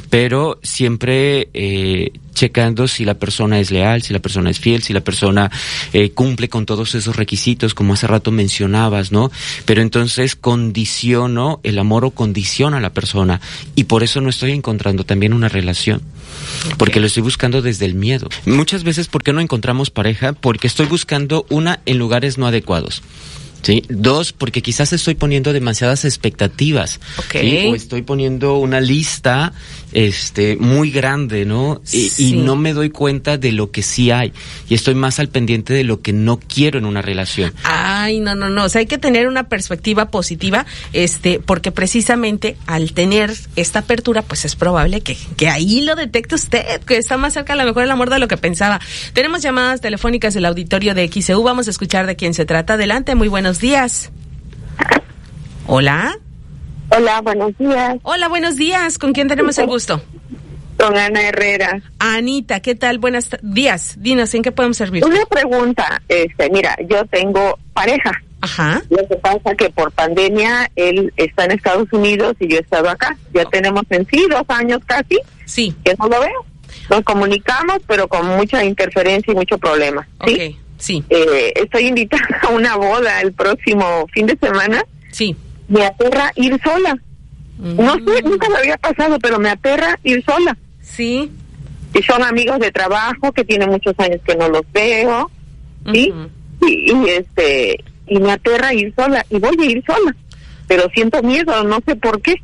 pero 0.10 0.62
siempre 0.64 1.50
eh, 1.54 2.14
checando 2.34 2.88
si 2.88 3.04
la 3.04 3.16
persona 3.16 3.60
es 3.60 3.70
leal, 3.70 4.02
si 4.02 4.14
la 4.14 4.20
persona 4.20 4.50
es 4.50 4.62
fiel, 4.62 4.82
si 4.84 4.94
la 4.94 5.02
persona 5.02 5.52
eh, 5.92 6.12
cumple 6.12 6.48
con 6.48 6.66
todos 6.66 6.96
esos 6.96 7.18
requisitos, 7.18 7.74
como 7.74 7.96
hace 7.96 8.08
rato 8.08 8.32
mencionabas, 8.32 9.12
¿no? 9.12 9.30
Pero 9.66 9.82
entonces 9.82 10.38
condiciono 10.38 11.60
el 11.64 11.80
amor 11.80 12.06
o 12.06 12.12
condiciona 12.12 12.78
a 12.78 12.82
la 12.82 12.94
persona 12.94 13.42
y 13.76 13.84
por 13.84 14.04
eso 14.04 14.22
no 14.22 14.30
estoy 14.30 14.52
encontrando 14.52 15.04
también 15.04 15.34
una 15.34 15.50
relación. 15.50 16.02
Porque 16.78 17.02
lo 17.02 17.08
estoy 17.08 17.24
buscando 17.24 17.62
desde 17.62 17.86
el 17.86 17.96
miedo. 17.96 18.30
Muchas 18.46 18.86
veces, 18.86 19.08
¿por 19.10 19.22
qué 19.22 19.34
no 19.34 19.42
encontramos 19.42 19.90
pareja? 19.90 20.32
Porque 20.32 20.68
estoy 20.68 20.86
buscando 20.86 21.46
una 21.50 21.82
en 21.86 21.98
lugares 21.98 22.38
no 22.38 22.48
adecuados. 22.48 23.02
¿Sí? 23.62 23.84
Dos, 23.90 24.34
porque 24.34 24.62
quizás 24.62 24.94
estoy 24.94 25.16
poniendo 25.16 25.54
demasiadas 25.54 26.06
expectativas, 26.06 27.00
O 27.72 27.76
estoy 27.76 28.02
poniendo 28.02 28.58
una 28.58 28.82
lista 28.82 29.54
este 29.94 30.58
muy 30.58 30.92
grande, 30.92 31.46
¿no? 31.46 31.82
Y, 31.92 32.34
no 32.38 32.56
me 32.56 32.74
doy 32.74 32.90
cuenta 32.90 33.38
de 33.38 33.52
lo 33.52 33.72
que 33.72 33.82
sí 33.82 34.12
hay 34.12 34.34
y 34.70 34.76
estoy 34.76 34.96
más 34.96 35.20
al 35.20 35.30
pendiente 35.30 35.74
de 35.74 35.84
lo 35.84 36.02
que 36.02 36.14
no 36.14 36.40
quiero 36.40 36.78
en 36.78 36.86
una 36.86 37.02
relación. 37.02 37.54
Ay, 37.64 38.20
no, 38.20 38.36
no, 38.36 38.50
no, 38.50 38.66
o 38.66 38.70
sea, 38.70 38.80
hay 38.80 38.86
que 38.86 38.98
tener 38.98 39.28
una 39.28 39.50
perspectiva 39.50 40.10
positiva, 40.10 40.66
este, 40.94 41.40
porque 41.40 41.72
precisamente 41.72 42.58
al 42.68 42.94
tener 42.94 43.34
esta 43.56 43.80
apertura, 43.80 44.22
pues 44.22 44.46
es 44.46 44.56
probable 44.56 45.02
que, 45.02 45.18
que 45.36 45.50
ahí 45.50 45.82
lo 45.82 45.96
detecte 45.96 46.36
usted, 46.36 46.82
que 46.82 46.98
está 46.98 47.18
más 47.18 47.34
cerca 47.34 47.54
a 47.54 47.56
lo 47.56 47.64
mejor 47.64 47.84
el 47.84 47.92
amor 47.92 48.10
de 48.10 48.20
lo 48.20 48.28
que 48.28 48.38
pensaba. 48.38 48.80
Tenemos 49.14 49.42
llamadas 49.42 49.82
telefónicas 49.82 50.34
del 50.34 50.46
auditorio 50.46 50.94
de 50.94 51.08
XEU, 51.08 51.42
vamos 51.44 51.68
a 51.68 51.72
escuchar 51.72 52.06
de 52.06 52.16
quién 52.16 52.34
se 52.34 52.46
trata. 52.46 52.74
Adelante, 52.74 53.16
muy 53.16 53.28
buenos 53.28 53.60
días. 53.60 54.12
Hola. 55.66 56.18
Hola, 56.90 57.22
buenos 57.22 57.58
días. 57.58 57.98
Hola, 58.04 58.28
buenos 58.28 58.56
días. 58.56 58.98
¿Con 58.98 59.14
quién 59.14 59.28
tenemos 59.28 59.58
el 59.58 59.68
gusto? 59.68 60.02
Con 60.78 60.98
Ana 60.98 61.22
Herrera. 61.22 61.82
Anita, 62.00 62.62
¿qué 62.62 62.76
tal? 62.76 62.98
Buenos 63.00 63.30
días. 63.42 63.96
Dinos, 63.98 64.34
¿en 64.34 64.44
qué 64.44 64.52
podemos 64.52 64.78
servir? 64.78 65.04
Una 65.04 65.26
pregunta. 65.26 66.02
Este, 66.08 66.50
mira, 66.50 66.78
yo 66.88 67.06
tengo 67.06 67.58
pareja. 67.74 68.12
Ajá. 68.42 68.82
Lo 68.90 69.06
que 69.08 69.16
pasa 69.16 69.56
que 69.56 69.70
por 69.70 69.92
pandemia 69.92 70.72
él 70.76 71.12
está 71.18 71.46
en 71.46 71.52
Estados 71.52 71.92
Unidos 71.92 72.36
y 72.40 72.48
yo 72.48 72.58
he 72.58 72.62
estado 72.62 72.90
acá. 72.90 73.18
Ya 73.34 73.44
tenemos 73.46 73.84
en 73.90 74.08
sí 74.08 74.26
dos 74.30 74.44
años 74.48 74.80
casi. 74.86 75.20
Sí. 75.46 75.76
Que 75.84 75.94
no 76.00 76.08
lo 76.08 76.20
veo. 76.22 76.46
Nos 76.90 77.02
comunicamos, 77.02 77.80
pero 77.88 78.08
con 78.08 78.28
mucha 78.28 78.64
interferencia 78.64 79.34
y 79.34 79.36
mucho 79.36 79.58
problema. 79.58 80.08
¿sí? 80.26 80.58
sí. 80.78 81.04
Eh, 81.10 81.54
estoy 81.56 81.88
invitada 81.88 82.28
a 82.44 82.50
una 82.50 82.76
boda 82.76 83.20
el 83.22 83.34
próximo 83.34 84.06
fin 84.14 84.28
de 84.28 84.38
semana. 84.38 84.86
Sí 85.12 85.36
me 85.68 85.86
aterra 85.86 86.32
ir 86.36 86.60
sola. 86.64 86.98
No 87.58 87.94
sé, 87.96 88.24
mm. 88.24 88.30
nunca 88.30 88.50
me 88.50 88.58
había 88.58 88.78
pasado, 88.78 89.18
pero 89.20 89.40
me 89.40 89.50
aterra 89.50 90.00
ir 90.04 90.24
sola. 90.24 90.58
Sí. 90.82 91.32
Y 91.94 92.04
son 92.04 92.24
amigos 92.24 92.60
de 92.60 92.72
trabajo 92.72 93.32
que 93.32 93.44
tienen 93.44 93.70
muchos 93.70 93.96
años 93.98 94.22
que 94.26 94.36
no 94.36 94.48
los 94.50 94.62
veo, 94.72 95.32
¿sí? 95.92 96.14
y, 96.62 97.10
este 97.10 97.84
y 98.08 98.20
me 98.20 98.32
aterra 98.32 98.74
ir 98.74 98.94
sola 98.96 99.26
y 99.30 99.40
voy 99.40 99.58
a 99.60 99.66
ir 99.66 99.84
sola, 99.86 100.16
pero 100.68 100.90
siento 100.94 101.22
miedo, 101.24 101.64
no 101.64 101.80
sé 101.86 101.96
por 101.96 102.22
qué. 102.22 102.36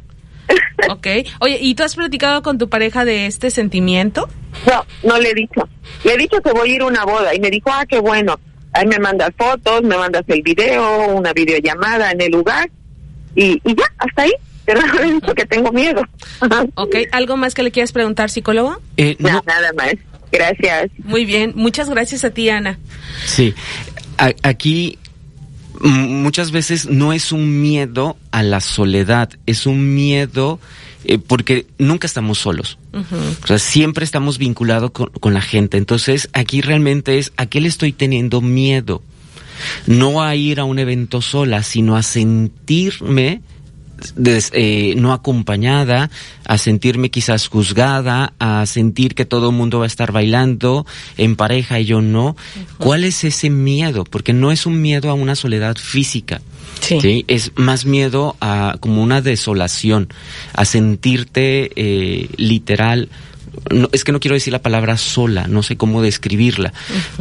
ok. 0.90 1.08
Oye, 1.40 1.60
¿y 1.62 1.76
tú 1.76 1.84
has 1.84 1.96
platicado 1.96 2.42
con 2.42 2.58
tu 2.58 2.70
pareja 2.70 3.06
de 3.06 3.28
este 3.28 3.52
sentimiento? 3.52 4.28
No, 4.68 4.86
no 5.04 5.20
le 5.20 5.32
he 5.32 5.34
dicho. 5.34 5.68
Le 6.04 6.14
he 6.14 6.18
dicho 6.18 6.42
que 6.42 6.52
voy 6.52 6.72
a 6.72 6.76
ir 6.76 6.82
a 6.82 6.86
una 6.86 7.06
boda 7.06 7.36
y 7.36 7.40
me 7.40 7.50
dijo, 7.50 7.70
ah, 7.72 7.86
qué 7.88 8.00
bueno. 8.00 8.40
Ahí 8.74 8.88
me 8.88 8.98
mandas 8.98 9.30
fotos, 9.38 9.84
me 9.84 9.96
mandas 9.96 10.24
el 10.28 10.42
video, 10.42 11.10
una 11.10 11.32
videollamada 11.32 12.12
en 12.12 12.22
el 12.22 12.32
lugar 12.32 12.70
y, 13.36 13.62
y 13.64 13.76
ya, 13.76 13.86
hasta 13.98 14.24
ahí. 14.24 14.34
Pero 14.66 14.80
no 14.82 15.36
que 15.36 15.46
tengo 15.46 15.72
miedo. 15.72 16.02
ok, 16.76 16.96
¿algo 17.12 17.36
más 17.36 17.54
que 17.54 17.64
le 17.64 17.72
quieras 17.72 17.92
preguntar, 17.92 18.30
psicólogo? 18.30 18.82
Eh, 18.96 19.18
no. 19.20 19.44
nada 19.46 19.74
más. 19.76 19.94
Gracias. 20.32 20.90
Muy 21.04 21.26
bien, 21.26 21.52
muchas 21.56 21.90
gracias 21.90 22.24
a 22.24 22.32
ti, 22.32 22.50
Ana. 22.50 22.80
Sí, 23.26 23.54
aquí 24.42 24.98
muchas 25.82 26.52
veces 26.52 26.88
no 26.88 27.14
es 27.14 27.32
un 27.32 27.62
miedo 27.62 28.18
a 28.32 28.42
la 28.42 28.62
soledad, 28.62 29.30
es 29.46 29.66
un 29.66 29.94
miedo 29.94 30.60
eh, 31.04 31.20
porque 31.20 31.68
nunca 31.78 32.08
estamos 32.08 32.40
solos. 32.40 32.80
O 33.44 33.48
sea, 33.48 33.60
siempre 33.60 34.06
estamos 34.06 34.38
vinculados 34.38 34.92
con, 34.92 35.10
con, 35.10 35.34
la 35.34 35.42
gente. 35.42 35.78
Entonces, 35.78 36.30
aquí 36.34 36.62
realmente 36.62 37.20
es 37.20 37.34
a 37.36 37.46
qué 37.48 37.60
le 37.60 37.68
estoy 37.68 37.92
teniendo 37.92 38.40
miedo 38.40 39.04
no 39.88 40.22
a 40.22 40.36
ir 40.36 40.60
a 40.60 40.64
un 40.64 40.80
evento 40.80 41.22
sola, 41.22 41.64
sino 41.64 41.96
a 41.96 42.04
sentirme 42.04 43.42
eh, 44.52 44.96
no 44.98 45.14
acompañada, 45.14 46.10
a 46.46 46.58
sentirme 46.58 47.10
quizás 47.10 47.48
juzgada, 47.48 48.34
a 48.40 48.66
sentir 48.66 49.16
que 49.16 49.26
todo 49.26 49.50
el 49.50 49.56
mundo 49.56 49.80
va 49.80 49.86
a 49.86 49.88
estar 49.88 50.12
bailando 50.12 50.86
en 51.18 51.36
pareja 51.36 51.80
y 51.80 51.86
yo 51.86 52.02
no. 52.02 52.36
¿Cuál 52.78 53.04
es 53.06 53.24
ese 53.24 53.50
miedo? 53.50 54.04
Porque 54.04 54.34
no 54.34 54.52
es 54.52 54.66
un 54.66 54.82
miedo 54.82 55.10
a 55.10 55.14
una 55.14 55.36
soledad 55.36 55.78
física. 55.78 56.42
Sí. 56.82 57.24
Es 57.28 57.52
más 57.56 57.86
miedo 57.86 58.36
a 58.42 58.76
como 58.82 59.02
una 59.02 59.22
desolación, 59.22 60.10
a 60.54 60.66
sentirte 60.66 61.72
eh, 61.76 62.28
literal 62.36 63.10
no, 63.72 63.90
es 63.92 64.04
que 64.04 64.12
no 64.12 64.20
quiero 64.20 64.36
decir 64.36 64.54
la 64.54 64.62
palabra 64.62 64.98
sola, 64.98 65.48
no 65.48 65.64
sé 65.64 65.78
cómo 65.78 66.02
describirla, 66.02 66.74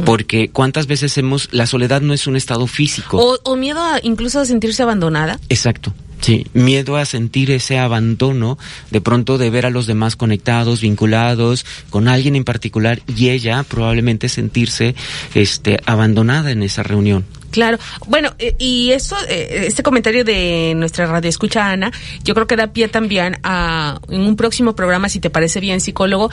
porque 0.05 0.49
cuántas 0.49 0.87
veces 0.87 1.17
hemos, 1.17 1.49
la 1.51 1.65
soledad 1.65 2.01
no 2.01 2.13
es 2.13 2.27
un 2.27 2.35
estado 2.35 2.67
físico. 2.67 3.39
O, 3.43 3.55
miedo 3.55 3.81
a, 3.81 3.99
incluso 4.03 4.39
a 4.39 4.45
sentirse 4.45 4.83
abandonada. 4.83 5.39
Exacto. 5.49 5.93
Sí, 6.21 6.47
miedo 6.53 6.95
a 6.95 7.03
sentir 7.03 7.51
ese 7.51 7.79
abandono, 7.79 8.57
de 8.91 9.01
pronto 9.01 9.37
de 9.37 9.49
ver 9.49 9.65
a 9.65 9.69
los 9.69 9.87
demás 9.87 10.15
conectados, 10.15 10.79
vinculados 10.79 11.65
con 11.89 12.07
alguien 12.07 12.37
en 12.37 12.45
particular 12.45 13.01
y 13.13 13.29
ella 13.29 13.61
probablemente 13.63 14.29
sentirse 14.29 14.95
este 15.35 15.81
abandonada 15.85 16.51
en 16.51 16.63
esa 16.63 16.81
reunión. 16.81 17.25
Claro. 17.53 17.77
Bueno, 18.07 18.33
eh, 18.39 18.55
y 18.57 18.93
eso, 18.93 19.15
eh, 19.29 19.65
este 19.67 19.83
comentario 19.83 20.23
de 20.23 20.73
nuestra 20.75 21.05
radio 21.05 21.29
escucha 21.29 21.69
Ana, 21.69 21.91
yo 22.23 22.33
creo 22.33 22.47
que 22.47 22.55
da 22.55 22.73
pie 22.73 22.87
también 22.87 23.37
a, 23.43 23.99
en 24.09 24.21
un 24.21 24.35
próximo 24.35 24.75
programa, 24.75 25.07
si 25.07 25.19
te 25.19 25.29
parece 25.29 25.59
bien, 25.59 25.79
psicólogo, 25.79 26.31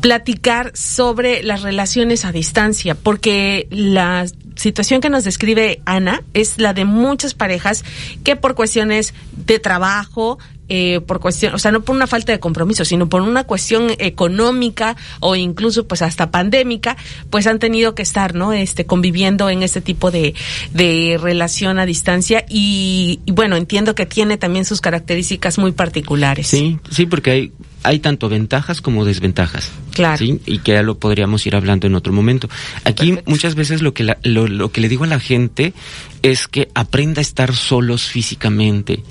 platicar 0.00 0.72
sobre 0.74 1.42
las 1.42 1.60
relaciones 1.60 2.24
a 2.24 2.32
distancia, 2.32 2.94
porque 2.94 3.68
la 3.70 4.24
situación 4.56 5.02
que 5.02 5.10
nos 5.10 5.24
describe 5.24 5.82
Ana 5.84 6.22
es 6.32 6.58
la 6.58 6.72
de 6.72 6.86
muchas 6.86 7.34
parejas 7.34 7.84
que 8.24 8.34
por 8.34 8.54
cuestiones 8.54 9.12
de 9.32 9.58
trabajo, 9.58 10.38
eh, 10.68 11.00
por 11.00 11.20
cuestión, 11.20 11.54
o 11.54 11.58
sea, 11.58 11.72
no 11.72 11.82
por 11.82 11.94
una 11.94 12.06
falta 12.06 12.32
de 12.32 12.40
compromiso, 12.40 12.84
sino 12.84 13.08
por 13.08 13.20
una 13.22 13.44
cuestión 13.44 13.92
económica 13.98 14.96
o 15.20 15.36
incluso 15.36 15.86
pues 15.86 16.02
hasta 16.02 16.30
pandémica, 16.30 16.96
pues 17.30 17.46
han 17.46 17.58
tenido 17.58 17.94
que 17.94 18.02
estar, 18.02 18.34
¿no? 18.34 18.52
Este, 18.52 18.86
conviviendo 18.86 19.50
en 19.50 19.62
este 19.62 19.80
tipo 19.80 20.10
de, 20.10 20.34
de 20.72 21.18
relación 21.20 21.78
a 21.78 21.86
distancia 21.86 22.44
y, 22.48 23.20
y 23.24 23.32
bueno, 23.32 23.56
entiendo 23.56 23.94
que 23.94 24.06
tiene 24.06 24.38
también 24.38 24.64
sus 24.64 24.80
características 24.80 25.58
muy 25.58 25.72
particulares. 25.72 26.48
Sí, 26.48 26.78
sí, 26.90 27.06
porque 27.06 27.30
hay 27.30 27.52
hay 27.84 28.00
tanto 28.00 28.28
ventajas 28.28 28.80
como 28.80 29.04
desventajas. 29.04 29.70
Claro. 29.92 30.18
¿sí? 30.18 30.40
Y 30.46 30.58
que 30.58 30.72
ya 30.72 30.82
lo 30.82 30.98
podríamos 30.98 31.46
ir 31.46 31.54
hablando 31.54 31.86
en 31.86 31.94
otro 31.94 32.12
momento. 32.12 32.48
Aquí 32.84 33.18
muchas 33.26 33.54
veces 33.54 33.82
lo 33.82 33.94
que, 33.94 34.16
lo, 34.22 34.72
que 34.72 34.80
le 34.80 34.88
digo 34.88 35.04
a 35.04 35.06
la 35.06 35.20
gente 35.20 35.74
es 36.22 36.48
que 36.48 36.68
aprenda 36.74 37.20
a 37.20 37.22
estar 37.22 37.54
solos 37.54 38.04
físicamente. 38.04 39.04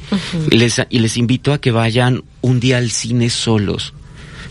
les, 0.50 0.82
y 0.89 1.00
les 1.00 1.18
invito 1.18 1.53
a 1.53 1.62
que 1.62 1.72
vayan 1.72 2.24
un 2.42 2.60
día 2.60 2.77
al 2.77 2.92
cine 2.92 3.30
solos. 3.30 3.94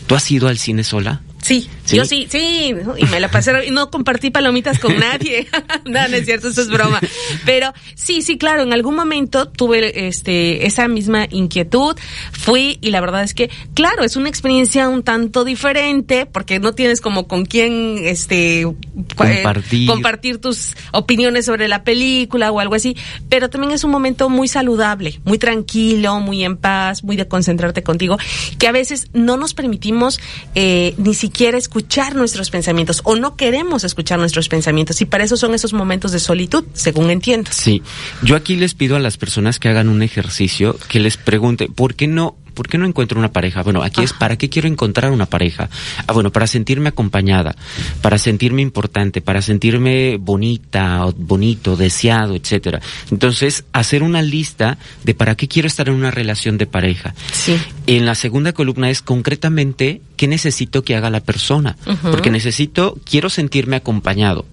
¿Tú 0.07 0.15
has 0.15 0.31
ido 0.31 0.47
al 0.47 0.57
cine 0.57 0.83
sola? 0.83 1.21
Sí, 1.43 1.69
Yo 1.87 2.05
sí, 2.05 2.27
sí, 2.29 2.73
y 2.97 3.05
me 3.07 3.19
la 3.19 3.29
pasé, 3.29 3.65
y 3.67 3.71
no 3.71 3.91
compartí 3.91 4.31
palomitas 4.31 4.79
con 4.79 4.97
nadie. 4.97 5.45
no, 5.85 6.07
no 6.07 6.15
es 6.15 6.25
cierto, 6.25 6.47
eso 6.47 6.61
es 6.61 6.69
broma. 6.69 7.01
Pero 7.45 7.73
sí, 7.95 8.21
sí, 8.21 8.37
claro, 8.37 8.63
en 8.63 8.71
algún 8.71 8.95
momento 8.95 9.49
tuve 9.49 10.07
este 10.07 10.65
esa 10.65 10.87
misma 10.87 11.27
inquietud, 11.29 11.97
fui 12.31 12.77
y 12.79 12.91
la 12.91 13.01
verdad 13.01 13.23
es 13.23 13.33
que, 13.33 13.49
claro, 13.73 14.05
es 14.05 14.15
una 14.15 14.29
experiencia 14.29 14.87
un 14.87 15.03
tanto 15.03 15.43
diferente 15.43 16.25
porque 16.25 16.59
no 16.59 16.73
tienes 16.73 17.01
como 17.01 17.27
con 17.27 17.45
quién 17.45 17.97
este 18.03 18.61
eh, 18.61 18.75
compartir, 19.13 19.89
compartir 19.89 20.37
tus 20.37 20.77
opiniones 20.93 21.45
sobre 21.45 21.67
la 21.67 21.83
película 21.83 22.53
o 22.53 22.61
algo 22.61 22.75
así, 22.75 22.95
pero 23.27 23.49
también 23.49 23.73
es 23.73 23.83
un 23.83 23.91
momento 23.91 24.29
muy 24.29 24.47
saludable, 24.47 25.19
muy 25.25 25.37
tranquilo, 25.37 26.21
muy 26.21 26.45
en 26.45 26.55
paz, 26.55 27.03
muy 27.03 27.17
de 27.17 27.27
concentrarte 27.27 27.83
contigo, 27.83 28.17
que 28.57 28.67
a 28.67 28.71
veces 28.71 29.09
no 29.11 29.35
nos 29.35 29.53
permitimos 29.53 30.21
eh, 30.55 30.93
ni 30.97 31.13
siquiera 31.13 31.32
escuchar 31.39 32.15
nuestros 32.15 32.49
pensamientos 32.49 33.01
o 33.03 33.15
no 33.15 33.35
queremos 33.35 33.83
escuchar 33.83 34.19
nuestros 34.19 34.49
pensamientos 34.49 35.01
y 35.01 35.05
para 35.05 35.23
eso 35.23 35.37
son 35.37 35.53
esos 35.53 35.73
momentos 35.73 36.11
de 36.11 36.19
solitud, 36.19 36.63
según 36.73 37.09
entiendo. 37.09 37.51
Sí, 37.51 37.81
yo 38.21 38.35
aquí 38.35 38.55
les 38.55 38.73
pido 38.73 38.95
a 38.95 38.99
las 38.99 39.17
personas 39.17 39.59
que 39.59 39.69
hagan 39.69 39.89
un 39.89 40.01
ejercicio 40.01 40.77
que 40.87 40.99
les 40.99 41.17
pregunte, 41.17 41.67
¿por 41.67 41.95
qué 41.95 42.07
no 42.07 42.35
¿por 42.53 42.67
qué 42.67 42.77
no 42.77 42.85
encuentro 42.85 43.19
una 43.19 43.31
pareja? 43.31 43.63
Bueno, 43.63 43.83
aquí 43.83 44.03
es 44.03 44.13
para 44.13 44.37
qué 44.37 44.49
quiero 44.49 44.67
encontrar 44.67 45.11
una 45.11 45.25
pareja. 45.25 45.69
Ah, 46.07 46.13
bueno, 46.13 46.31
para 46.31 46.47
sentirme 46.47 46.89
acompañada, 46.89 47.55
para 48.01 48.17
sentirme 48.17 48.61
importante, 48.61 49.21
para 49.21 49.41
sentirme 49.41 50.17
bonita, 50.17 51.05
bonito, 51.15 51.75
deseado, 51.75 52.35
etcétera. 52.35 52.81
Entonces, 53.11 53.65
hacer 53.73 54.03
una 54.03 54.21
lista 54.21 54.77
de 55.03 55.13
para 55.13 55.35
qué 55.35 55.47
quiero 55.47 55.67
estar 55.67 55.89
en 55.89 55.95
una 55.95 56.11
relación 56.11 56.57
de 56.57 56.65
pareja. 56.65 57.13
Sí. 57.31 57.57
En 57.87 58.05
la 58.05 58.15
segunda 58.15 58.53
columna 58.53 58.89
es 58.89 59.01
concretamente 59.01 60.01
qué 60.15 60.27
necesito 60.27 60.83
que 60.83 60.95
haga 60.95 61.09
la 61.09 61.19
persona, 61.19 61.75
porque 62.01 62.31
necesito, 62.31 62.97
quiero 63.03 63.29
sentirme 63.29 63.75
acompañado. 63.75 64.45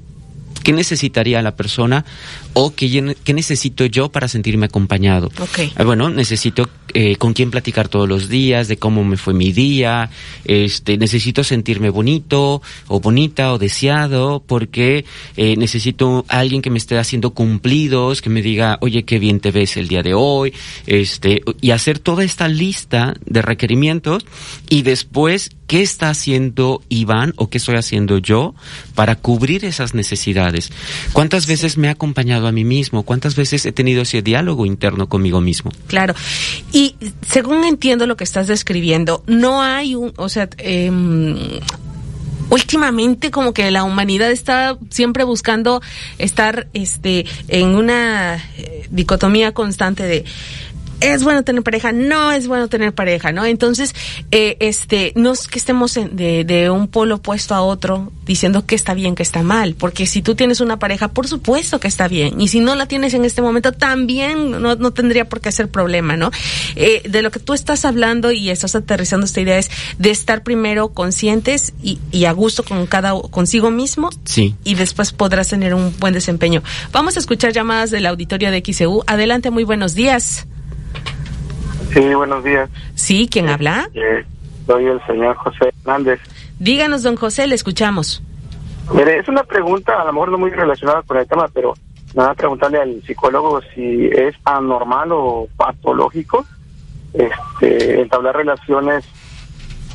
¿Qué 0.62 0.72
necesitaría 0.72 1.42
la 1.42 1.56
persona 1.56 2.04
o 2.52 2.74
qué, 2.74 3.14
qué 3.24 3.34
necesito 3.34 3.86
yo 3.86 4.10
para 4.10 4.28
sentirme 4.28 4.66
acompañado? 4.66 5.30
Okay. 5.38 5.72
Ah, 5.76 5.84
bueno, 5.84 6.10
necesito 6.10 6.68
eh, 6.92 7.16
con 7.16 7.32
quién 7.32 7.50
platicar 7.50 7.88
todos 7.88 8.08
los 8.08 8.28
días, 8.28 8.68
de 8.68 8.76
cómo 8.76 9.04
me 9.04 9.16
fue 9.16 9.32
mi 9.32 9.52
día, 9.52 10.10
este, 10.44 10.98
necesito 10.98 11.44
sentirme 11.44 11.88
bonito 11.88 12.62
o 12.88 13.00
bonita 13.00 13.52
o 13.52 13.58
deseado, 13.58 14.42
porque 14.46 15.04
eh, 15.36 15.56
necesito 15.56 16.24
alguien 16.28 16.62
que 16.62 16.70
me 16.70 16.78
esté 16.78 16.98
haciendo 16.98 17.30
cumplidos, 17.30 18.22
que 18.22 18.30
me 18.30 18.42
diga, 18.42 18.78
oye, 18.80 19.04
qué 19.04 19.18
bien 19.18 19.40
te 19.40 19.50
ves 19.50 19.76
el 19.76 19.88
día 19.88 20.02
de 20.02 20.14
hoy, 20.14 20.52
este, 20.86 21.42
y 21.60 21.70
hacer 21.70 21.98
toda 21.98 22.24
esta 22.24 22.48
lista 22.48 23.14
de 23.24 23.42
requerimientos 23.42 24.26
y 24.68 24.82
después, 24.82 25.50
¿qué 25.66 25.82
está 25.82 26.10
haciendo 26.10 26.82
Iván 26.88 27.34
o 27.36 27.48
qué 27.50 27.58
estoy 27.58 27.76
haciendo 27.76 28.18
yo 28.18 28.54
para 28.94 29.16
cubrir 29.16 29.64
esas 29.64 29.94
necesidades? 29.94 30.49
¿Cuántas 31.12 31.46
veces 31.46 31.78
me 31.78 31.88
he 31.88 31.90
acompañado 31.90 32.46
a 32.46 32.52
mí 32.52 32.64
mismo? 32.64 33.02
¿Cuántas 33.02 33.36
veces 33.36 33.66
he 33.66 33.72
tenido 33.72 34.02
ese 34.02 34.22
diálogo 34.22 34.66
interno 34.66 35.08
conmigo 35.08 35.40
mismo? 35.40 35.70
Claro. 35.86 36.14
Y 36.72 36.96
según 37.26 37.64
entiendo 37.64 38.06
lo 38.06 38.16
que 38.16 38.24
estás 38.24 38.46
describiendo, 38.46 39.22
no 39.26 39.62
hay 39.62 39.94
un, 39.94 40.12
o 40.16 40.28
sea, 40.28 40.48
eh, 40.58 40.90
últimamente 42.50 43.30
como 43.30 43.54
que 43.54 43.70
la 43.70 43.84
humanidad 43.84 44.30
está 44.30 44.76
siempre 44.90 45.24
buscando 45.24 45.80
estar 46.18 46.68
este 46.74 47.24
en 47.48 47.68
una 47.68 48.36
eh, 48.56 48.86
dicotomía 48.90 49.52
constante 49.52 50.02
de 50.02 50.24
es 51.00 51.24
bueno 51.24 51.42
tener 51.42 51.62
pareja, 51.62 51.92
no 51.92 52.32
es 52.32 52.46
bueno 52.46 52.68
tener 52.68 52.94
pareja, 52.94 53.32
¿no? 53.32 53.44
Entonces, 53.44 53.94
eh, 54.30 54.56
este, 54.60 55.12
no 55.16 55.32
es 55.32 55.48
que 55.48 55.58
estemos 55.58 55.94
de, 55.94 56.44
de, 56.44 56.70
un 56.70 56.88
polo 56.88 57.16
opuesto 57.16 57.54
a 57.54 57.62
otro 57.62 58.12
diciendo 58.26 58.66
que 58.66 58.74
está 58.74 58.94
bien, 58.94 59.14
que 59.14 59.22
está 59.22 59.42
mal, 59.42 59.74
porque 59.74 60.06
si 60.06 60.22
tú 60.22 60.34
tienes 60.34 60.60
una 60.60 60.78
pareja, 60.78 61.08
por 61.08 61.26
supuesto 61.26 61.80
que 61.80 61.88
está 61.88 62.06
bien, 62.08 62.40
y 62.40 62.48
si 62.48 62.60
no 62.60 62.74
la 62.74 62.86
tienes 62.86 63.14
en 63.14 63.24
este 63.24 63.42
momento, 63.42 63.72
también 63.72 64.50
no, 64.50 64.76
no 64.76 64.90
tendría 64.92 65.28
por 65.28 65.40
qué 65.40 65.50
ser 65.52 65.68
problema, 65.68 66.16
¿no? 66.16 66.30
Eh, 66.76 67.02
de 67.08 67.22
lo 67.22 67.30
que 67.30 67.40
tú 67.40 67.54
estás 67.54 67.84
hablando 67.84 68.30
y 68.30 68.50
estás 68.50 68.74
aterrizando 68.74 69.26
esta 69.26 69.40
idea 69.40 69.58
es 69.58 69.70
de 69.98 70.10
estar 70.10 70.42
primero 70.42 70.90
conscientes 70.90 71.72
y, 71.82 71.98
y 72.12 72.26
a 72.26 72.32
gusto 72.32 72.62
con 72.62 72.86
cada, 72.86 73.12
consigo 73.30 73.70
mismo, 73.70 74.10
sí. 74.24 74.54
y 74.64 74.74
después 74.74 75.12
podrás 75.12 75.48
tener 75.48 75.74
un 75.74 75.94
buen 75.98 76.14
desempeño. 76.14 76.62
Vamos 76.92 77.16
a 77.16 77.20
escuchar 77.20 77.52
llamadas 77.52 77.90
del 77.90 78.06
auditorio 78.06 78.50
de 78.50 78.62
XEU. 78.64 79.02
Adelante, 79.06 79.50
muy 79.50 79.64
buenos 79.64 79.94
días. 79.94 80.46
Sí, 81.92 82.14
buenos 82.14 82.44
días. 82.44 82.70
Sí, 82.94 83.28
¿quién 83.30 83.48
habla? 83.48 83.88
Eh, 83.94 84.24
soy 84.66 84.86
el 84.86 85.04
señor 85.06 85.36
José 85.36 85.72
Hernández. 85.80 86.20
Díganos, 86.58 87.02
don 87.02 87.16
José, 87.16 87.46
le 87.46 87.54
escuchamos. 87.54 88.22
Mire, 88.94 89.18
es 89.18 89.28
una 89.28 89.42
pregunta, 89.42 90.00
a 90.00 90.04
lo 90.04 90.12
mejor 90.12 90.30
no 90.30 90.38
muy 90.38 90.50
relacionada 90.50 91.02
con 91.02 91.16
el 91.16 91.26
tema, 91.26 91.48
pero 91.52 91.74
nada, 92.14 92.34
preguntarle 92.34 92.78
al 92.78 93.02
psicólogo 93.06 93.60
si 93.74 94.06
es 94.06 94.34
anormal 94.44 95.10
o 95.12 95.48
patológico 95.56 96.44
este, 97.12 98.00
entablar 98.00 98.36
relaciones 98.36 99.04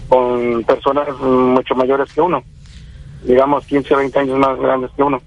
con 0.10 0.64
personas 0.64 1.08
mucho 1.20 1.76
mayores 1.76 2.12
que 2.14 2.22
uno, 2.22 2.44
digamos 3.24 3.66
15 3.66 3.94
o 3.94 3.98
20 3.98 4.20
años 4.20 4.40
más 4.40 4.58
grandes 4.60 4.92
que 4.96 5.04
uno. 5.04 5.22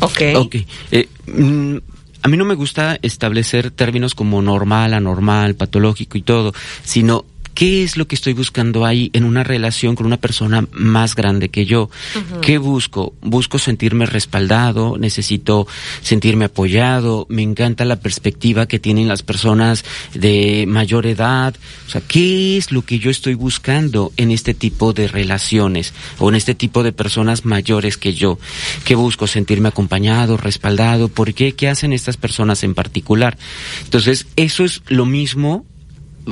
Ok. 0.00 0.20
Ok. 0.36 0.56
Eh, 0.90 1.08
mm, 1.26 1.78
a 2.24 2.28
mí 2.28 2.38
no 2.38 2.46
me 2.46 2.54
gusta 2.54 2.98
establecer 3.02 3.70
términos 3.70 4.14
como 4.14 4.40
normal, 4.40 4.94
anormal, 4.94 5.56
patológico 5.56 6.16
y 6.16 6.22
todo, 6.22 6.54
sino 6.82 7.26
¿Qué 7.54 7.84
es 7.84 7.96
lo 7.96 8.06
que 8.08 8.16
estoy 8.16 8.32
buscando 8.32 8.84
ahí 8.84 9.10
en 9.12 9.24
una 9.24 9.44
relación 9.44 9.94
con 9.94 10.06
una 10.06 10.16
persona 10.16 10.66
más 10.72 11.14
grande 11.14 11.50
que 11.50 11.66
yo? 11.66 11.84
Uh 11.84 12.18
-huh. 12.18 12.40
¿Qué 12.40 12.58
busco? 12.58 13.14
Busco 13.22 13.58
sentirme 13.58 14.06
respaldado, 14.06 14.96
necesito 14.98 15.66
sentirme 16.02 16.46
apoyado, 16.46 17.26
me 17.28 17.42
encanta 17.42 17.84
la 17.84 18.00
perspectiva 18.00 18.66
que 18.66 18.80
tienen 18.80 19.06
las 19.06 19.22
personas 19.22 19.84
de 20.14 20.64
mayor 20.66 21.06
edad. 21.06 21.54
O 21.86 21.90
sea, 21.90 22.00
¿qué 22.00 22.56
es 22.56 22.72
lo 22.72 22.82
que 22.82 22.98
yo 22.98 23.10
estoy 23.10 23.34
buscando 23.34 24.12
en 24.16 24.32
este 24.32 24.52
tipo 24.54 24.92
de 24.92 25.06
relaciones 25.06 25.94
o 26.18 26.28
en 26.28 26.34
este 26.34 26.54
tipo 26.54 26.82
de 26.82 26.92
personas 26.92 27.44
mayores 27.44 27.96
que 27.96 28.14
yo? 28.14 28.38
¿Qué 28.84 28.96
busco? 28.96 29.26
Sentirme 29.26 29.68
acompañado, 29.68 30.36
respaldado. 30.36 31.08
¿Por 31.08 31.34
qué? 31.34 31.54
¿Qué 31.54 31.68
hacen 31.68 31.92
estas 31.92 32.16
personas 32.16 32.64
en 32.64 32.74
particular? 32.74 33.38
Entonces, 33.84 34.26
eso 34.36 34.64
es 34.64 34.82
lo 34.88 35.06
mismo 35.06 35.64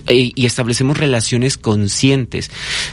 y 0.08 0.46
establecemos 0.46 0.96
relaciones 0.96 1.56
conscientes 1.58 2.50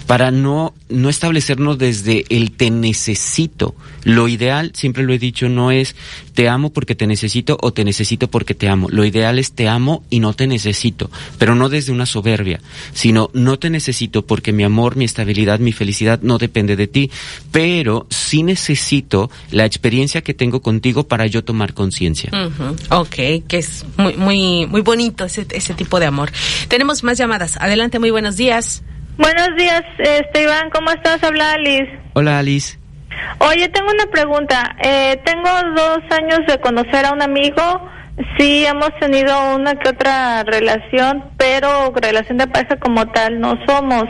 para 0.07 0.31
no 0.31 0.73
no 0.89 1.09
establecernos 1.09 1.77
desde 1.77 2.25
el 2.29 2.51
te 2.51 2.71
necesito. 2.71 3.75
Lo 4.03 4.27
ideal, 4.27 4.71
siempre 4.73 5.03
lo 5.03 5.13
he 5.13 5.19
dicho, 5.19 5.47
no 5.47 5.71
es 5.71 5.95
te 6.33 6.47
amo 6.47 6.71
porque 6.71 6.95
te 6.95 7.05
necesito 7.05 7.57
o 7.61 7.73
te 7.73 7.83
necesito 7.83 8.29
porque 8.29 8.55
te 8.55 8.69
amo. 8.69 8.87
Lo 8.89 9.05
ideal 9.05 9.39
es 9.39 9.51
te 9.51 9.67
amo 9.67 10.03
y 10.09 10.19
no 10.19 10.33
te 10.33 10.47
necesito, 10.47 11.11
pero 11.37 11.53
no 11.53 11.69
desde 11.69 11.91
una 11.91 12.05
soberbia, 12.05 12.59
sino 12.93 13.29
no 13.33 13.59
te 13.59 13.69
necesito 13.69 14.25
porque 14.25 14.51
mi 14.51 14.63
amor, 14.63 14.95
mi 14.95 15.05
estabilidad, 15.05 15.59
mi 15.59 15.73
felicidad 15.73 16.21
no 16.23 16.37
depende 16.37 16.75
de 16.75 16.87
ti, 16.87 17.11
pero 17.51 18.07
sí 18.09 18.41
necesito 18.41 19.29
la 19.51 19.65
experiencia 19.65 20.21
que 20.21 20.33
tengo 20.33 20.61
contigo 20.61 21.07
para 21.07 21.27
yo 21.27 21.43
tomar 21.43 21.73
conciencia. 21.73 22.31
Uh. 22.33 22.95
Ok, 22.95 23.15
que 23.47 23.57
es 23.57 23.85
muy 23.97 24.15
muy 24.15 24.65
muy 24.65 24.81
bonito 24.81 25.25
ese 25.25 25.45
ese 25.51 25.73
tipo 25.73 25.99
de 25.99 26.07
amor. 26.07 26.31
Tenemos 26.67 26.88
más 27.03 27.17
llamadas. 27.17 27.57
Adelante, 27.61 27.99
muy 27.99 28.11
buenos 28.11 28.35
días. 28.35 28.83
Buenos 29.17 29.49
días, 29.57 29.83
este 29.99 30.43
Iván, 30.43 30.69
¿cómo 30.69 30.91
estás? 30.91 31.23
Habla 31.23 31.53
Alice. 31.53 31.99
Hola, 32.13 32.39
Alice. 32.39 32.79
Oye, 33.39 33.69
tengo 33.69 33.91
una 33.91 34.05
pregunta. 34.07 34.75
Eh, 34.81 35.19
tengo 35.23 35.49
dos 35.75 35.99
años 36.11 36.39
de 36.47 36.59
conocer 36.59 37.05
a 37.05 37.11
un 37.11 37.21
amigo. 37.21 37.61
Sí, 38.37 38.65
hemos 38.65 38.89
tenido 38.99 39.55
una 39.55 39.75
que 39.75 39.89
otra 39.89 40.43
relación, 40.43 41.23
pero 41.37 41.93
relación 41.95 42.37
de 42.37 42.47
pareja 42.47 42.77
como 42.77 43.07
tal 43.11 43.39
no 43.39 43.57
somos. 43.65 44.05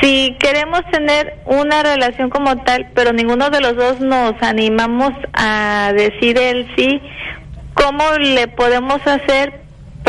Si 0.00 0.36
queremos 0.40 0.80
tener 0.90 1.38
una 1.46 1.82
relación 1.82 2.30
como 2.30 2.56
tal, 2.62 2.88
pero 2.94 3.12
ninguno 3.12 3.50
de 3.50 3.60
los 3.60 3.76
dos 3.76 4.00
nos 4.00 4.34
animamos 4.42 5.12
a 5.32 5.92
decir 5.94 6.38
el 6.38 6.66
sí, 6.76 7.00
¿cómo 7.74 8.04
le 8.18 8.48
podemos 8.48 9.04
hacer 9.06 9.60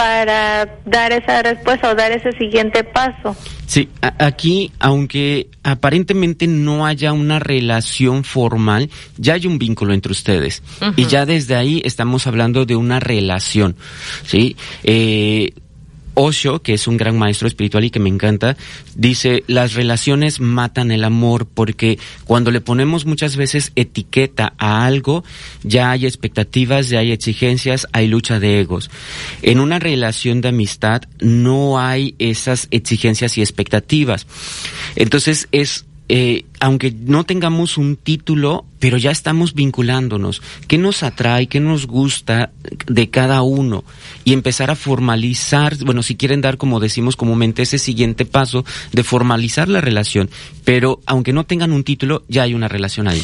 para 0.01 0.67
dar 0.83 1.13
esa 1.13 1.43
respuesta 1.43 1.91
o 1.91 1.93
dar 1.93 2.11
ese 2.11 2.31
siguiente 2.31 2.83
paso. 2.83 3.35
Sí, 3.67 3.87
aquí, 4.17 4.71
aunque 4.79 5.47
aparentemente 5.61 6.47
no 6.47 6.87
haya 6.87 7.13
una 7.13 7.37
relación 7.37 8.23
formal, 8.23 8.89
ya 9.17 9.35
hay 9.35 9.45
un 9.45 9.59
vínculo 9.59 9.93
entre 9.93 10.11
ustedes. 10.11 10.63
Uh 10.81 10.85
-huh. 10.85 10.93
Y 10.97 11.05
ya 11.05 11.27
desde 11.27 11.55
ahí 11.55 11.83
estamos 11.85 12.25
hablando 12.25 12.65
de 12.65 12.75
una 12.75 12.99
relación, 12.99 13.75
¿sí? 14.25 14.55
Eh, 14.83 15.53
Osho, 16.21 16.61
que 16.61 16.73
es 16.73 16.87
un 16.87 16.97
gran 16.97 17.17
maestro 17.17 17.47
espiritual 17.47 17.83
y 17.83 17.89
que 17.89 17.99
me 17.99 18.09
encanta, 18.09 18.55
dice, 18.95 19.43
las 19.47 19.73
relaciones 19.73 20.39
matan 20.39 20.91
el 20.91 21.03
amor 21.03 21.47
porque 21.47 21.97
cuando 22.25 22.51
le 22.51 22.61
ponemos 22.61 23.05
muchas 23.05 23.35
veces 23.35 23.71
etiqueta 23.75 24.53
a 24.57 24.85
algo, 24.85 25.23
ya 25.63 25.91
hay 25.91 26.05
expectativas, 26.05 26.89
ya 26.89 26.99
hay 26.99 27.11
exigencias, 27.11 27.87
hay 27.91 28.07
lucha 28.07 28.39
de 28.39 28.59
egos. 28.59 28.91
En 29.41 29.59
una 29.59 29.79
relación 29.79 30.41
de 30.41 30.49
amistad 30.49 31.03
no 31.19 31.79
hay 31.79 32.15
esas 32.19 32.67
exigencias 32.71 33.37
y 33.37 33.41
expectativas. 33.41 34.27
Entonces 34.95 35.47
es 35.51 35.85
eh, 36.13 36.43
aunque 36.59 36.91
no 36.91 37.23
tengamos 37.23 37.77
un 37.77 37.95
título, 37.95 38.65
pero 38.79 38.97
ya 38.97 39.11
estamos 39.11 39.53
vinculándonos. 39.53 40.41
¿Qué 40.67 40.77
nos 40.77 41.03
atrae? 41.03 41.47
¿Qué 41.47 41.61
nos 41.61 41.87
gusta 41.87 42.51
de 42.85 43.09
cada 43.09 43.43
uno? 43.43 43.85
Y 44.25 44.33
empezar 44.33 44.71
a 44.71 44.75
formalizar, 44.75 45.77
bueno, 45.85 46.03
si 46.03 46.17
quieren 46.17 46.41
dar, 46.41 46.57
como 46.57 46.81
decimos 46.81 47.15
comúnmente, 47.15 47.61
ese 47.61 47.79
siguiente 47.79 48.25
paso 48.25 48.65
de 48.91 49.05
formalizar 49.05 49.69
la 49.69 49.79
relación. 49.79 50.29
Pero 50.65 50.99
aunque 51.05 51.31
no 51.31 51.45
tengan 51.45 51.71
un 51.71 51.85
título, 51.85 52.25
ya 52.27 52.43
hay 52.43 52.55
una 52.55 52.67
relación 52.67 53.07
ahí. 53.07 53.23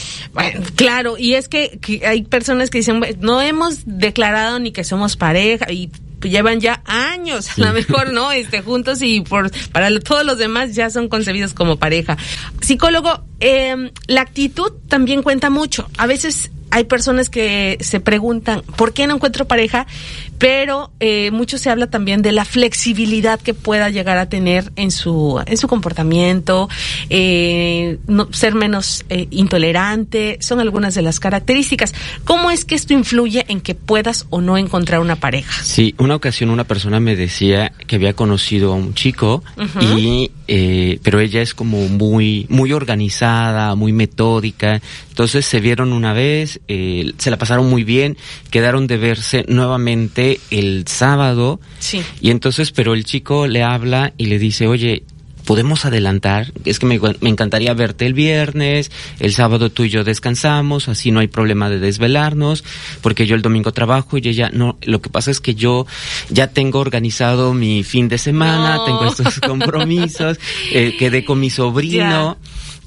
Claro, 0.76 1.18
y 1.18 1.34
es 1.34 1.50
que, 1.50 1.80
que 1.82 2.08
hay 2.08 2.24
personas 2.24 2.70
que 2.70 2.78
dicen, 2.78 3.02
no 3.20 3.42
hemos 3.42 3.80
declarado 3.84 4.60
ni 4.60 4.72
que 4.72 4.86
somos 4.86 5.18
pareja 5.18 5.70
y 5.74 5.90
llevan 6.22 6.60
ya 6.60 6.82
años, 6.86 7.58
a 7.58 7.62
lo 7.62 7.74
mejor, 7.74 8.12
¿no? 8.12 8.32
Este, 8.32 8.62
juntos 8.62 9.02
y 9.02 9.22
por, 9.22 9.52
para 9.72 9.98
todos 10.00 10.26
los 10.26 10.38
demás 10.38 10.76
ya 10.76 10.90
son 10.90 11.10
concebidos 11.10 11.54
como 11.54 11.78
pareja. 11.78 12.18
Psicólogo, 12.62 13.24
eh, 13.40 13.92
la 14.08 14.22
actitud 14.22 14.74
también 14.88 15.24
cuenta 15.24 15.50
mucho. 15.50 15.90
A 15.98 16.08
veces 16.08 16.52
hay 16.70 16.84
personas 16.84 17.30
que 17.30 17.78
se 17.82 18.00
preguntan, 18.00 18.62
¿por 18.76 18.94
qué 18.94 19.08
no 19.08 19.16
encuentro 19.16 19.46
pareja? 19.46 19.88
Pero 20.38 20.92
eh, 21.00 21.32
mucho 21.32 21.58
se 21.58 21.70
habla 21.70 21.88
también 21.88 22.22
de 22.22 22.32
la 22.32 22.46
flexibilidad 22.46 23.40
que 23.40 23.54
pueda 23.54 23.90
llegar 23.90 24.18
a 24.18 24.30
tener 24.30 24.72
en 24.76 24.92
su, 24.92 25.42
en 25.46 25.58
su 25.58 25.68
comportamiento, 25.68 26.70
eh, 27.10 27.98
no, 28.08 28.32
ser 28.32 28.56
menos 28.56 29.06
eh, 29.10 29.28
intolerante, 29.32 30.38
son 30.42 30.60
algunas 30.60 30.96
de 30.96 31.02
las 31.02 31.20
características. 31.20 31.94
¿Cómo 32.24 32.52
es 32.52 32.66
que 32.66 32.76
esto 32.76 32.94
influye 32.94 33.46
en 33.48 33.62
que 33.62 33.76
puedas 33.76 34.28
o 34.30 34.42
no 34.42 34.58
encontrar 34.58 35.00
una 35.00 35.16
pareja? 35.16 35.64
Sí, 35.64 35.96
una 35.98 36.16
ocasión 36.16 36.50
una 36.50 36.64
persona 36.66 37.00
me 37.00 37.16
decía 37.16 37.72
que 37.88 37.96
había 37.96 38.14
conocido 38.14 38.74
a 38.74 38.76
un 38.76 38.94
chico 38.94 39.44
y, 39.82 40.32
eh, 40.48 41.00
pero 41.04 41.20
ella 41.20 41.42
es 41.42 41.54
como 41.54 41.88
muy, 41.88 42.46
muy 42.50 42.74
organizada, 42.74 43.76
muy 43.76 43.92
metódica. 43.92 44.82
Entonces 45.10 45.46
se 45.46 45.60
vieron 45.60 45.94
una 45.94 46.14
vez, 46.14 46.60
eh, 46.68 47.14
se 47.18 47.32
la 47.32 47.38
pasaron 47.38 47.70
muy 47.70 47.84
bien, 47.84 48.18
quedaron 48.52 48.88
de 48.88 48.98
verse 48.98 49.46
nuevamente 49.48 50.27
el 50.52 50.86
sábado. 50.88 51.60
Sí. 51.80 52.02
Y 52.22 52.32
entonces, 52.32 52.72
pero 52.72 52.94
el 52.94 53.04
chico 53.04 53.48
le 53.48 53.64
habla 53.64 54.14
y 54.18 54.26
le 54.26 54.40
dice, 54.40 54.68
oye, 54.68 55.04
podemos 55.48 55.86
adelantar, 55.86 56.52
es 56.66 56.78
que 56.78 56.86
me, 56.86 57.00
me, 57.00 57.30
encantaría 57.30 57.74
verte 57.74 58.06
el 58.06 58.14
viernes, 58.14 58.92
el 59.20 59.34
sábado 59.34 59.72
tú 59.72 59.86
y 59.86 59.90
yo 59.90 60.04
descansamos, 60.04 60.90
así 60.90 61.10
no 61.12 61.22
hay 61.22 61.28
problema 61.28 61.70
de 61.70 61.80
desvelarnos, 61.80 62.66
porque 63.02 63.26
yo 63.26 63.34
el 63.34 63.42
domingo 63.42 63.72
trabajo 63.72 64.18
y 64.18 64.28
ella 64.28 64.50
no, 64.52 64.78
lo 64.84 65.02
que 65.02 65.10
pasa 65.10 65.32
es 65.32 65.40
que 65.40 65.56
yo 65.56 65.88
ya 66.30 66.48
tengo 66.48 66.80
organizado 66.80 67.54
mi 67.54 67.84
fin 67.84 68.10
de 68.10 68.18
semana, 68.18 68.76
No. 68.76 68.84
tengo 68.84 69.06
estos 69.08 69.40
compromisos, 69.48 70.38
eh, 70.74 70.98
quedé 71.00 71.24
con 71.24 71.40
mi 71.40 71.50
sobrino. 71.50 72.38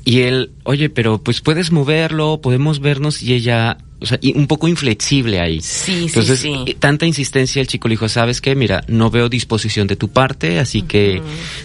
Y 0.04 0.20
él, 0.22 0.52
oye, 0.64 0.88
pero 0.88 1.18
pues 1.22 1.40
puedes 1.42 1.72
moverlo, 1.72 2.40
podemos 2.40 2.80
vernos 2.80 3.22
y 3.22 3.34
ella, 3.34 3.76
o 4.00 4.06
sea, 4.06 4.18
y 4.20 4.36
un 4.36 4.46
poco 4.46 4.68
inflexible 4.68 5.40
ahí. 5.40 5.60
Sí, 5.60 5.92
sí, 5.92 6.04
Entonces, 6.06 6.40
sí. 6.40 6.54
eh, 6.66 6.76
tanta 6.78 7.06
insistencia, 7.06 7.60
el 7.60 7.66
chico 7.66 7.88
le 7.88 7.92
dijo, 7.92 8.08
¿sabes 8.08 8.40
qué? 8.40 8.54
Mira, 8.54 8.82
no 8.88 9.10
veo 9.10 9.28
disposición 9.28 9.86
de 9.86 9.96
tu 9.96 10.08
parte, 10.08 10.58
así 10.58 10.82
que, 10.82 11.22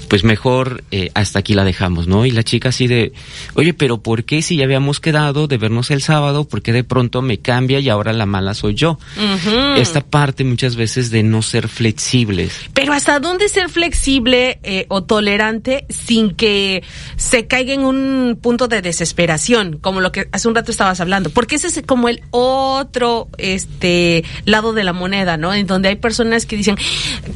pues 0.07 0.23
mejor 0.23 0.83
eh, 0.91 1.11
hasta 1.13 1.39
aquí 1.39 1.53
la 1.53 1.63
dejamos, 1.63 2.07
¿no? 2.07 2.25
Y 2.25 2.31
la 2.31 2.43
chica 2.43 2.69
así 2.69 2.87
de, 2.87 3.13
oye, 3.53 3.73
pero 3.73 3.99
¿por 4.01 4.23
qué 4.25 4.41
si 4.41 4.57
ya 4.57 4.65
habíamos 4.65 4.99
quedado 4.99 5.47
de 5.47 5.57
vernos 5.57 5.91
el 5.91 6.01
sábado, 6.01 6.45
por 6.47 6.61
qué 6.61 6.73
de 6.73 6.83
pronto 6.83 7.21
me 7.21 7.39
cambia 7.39 7.79
y 7.79 7.89
ahora 7.89 8.13
la 8.13 8.25
mala 8.25 8.53
soy 8.53 8.75
yo? 8.75 8.99
Esta 9.77 10.01
parte 10.01 10.43
muchas 10.43 10.75
veces 10.75 11.11
de 11.11 11.23
no 11.23 11.41
ser 11.41 11.67
flexibles. 11.67 12.53
Pero 12.73 12.93
hasta 12.93 13.19
dónde 13.19 13.49
ser 13.49 13.69
flexible 13.69 14.59
eh, 14.63 14.85
o 14.89 15.03
tolerante 15.03 15.85
sin 15.89 16.31
que 16.31 16.83
se 17.15 17.47
caiga 17.47 17.73
en 17.73 17.83
un 17.85 18.37
punto 18.41 18.67
de 18.67 18.81
desesperación, 18.81 19.77
como 19.79 20.01
lo 20.01 20.11
que 20.11 20.27
hace 20.31 20.47
un 20.47 20.55
rato 20.55 20.71
estabas 20.71 20.99
hablando, 20.99 21.29
porque 21.29 21.55
ese 21.55 21.67
es 21.67 21.81
como 21.85 22.09
el 22.09 22.21
otro 22.31 23.27
este 23.38 24.23
lado 24.45 24.73
de 24.73 24.83
la 24.83 24.93
moneda, 24.93 25.38
¿no? 25.38 25.53
En 25.53 25.67
donde 25.67 25.89
hay 25.89 25.95
personas 25.95 26.45
que 26.45 26.55
dicen 26.55 26.77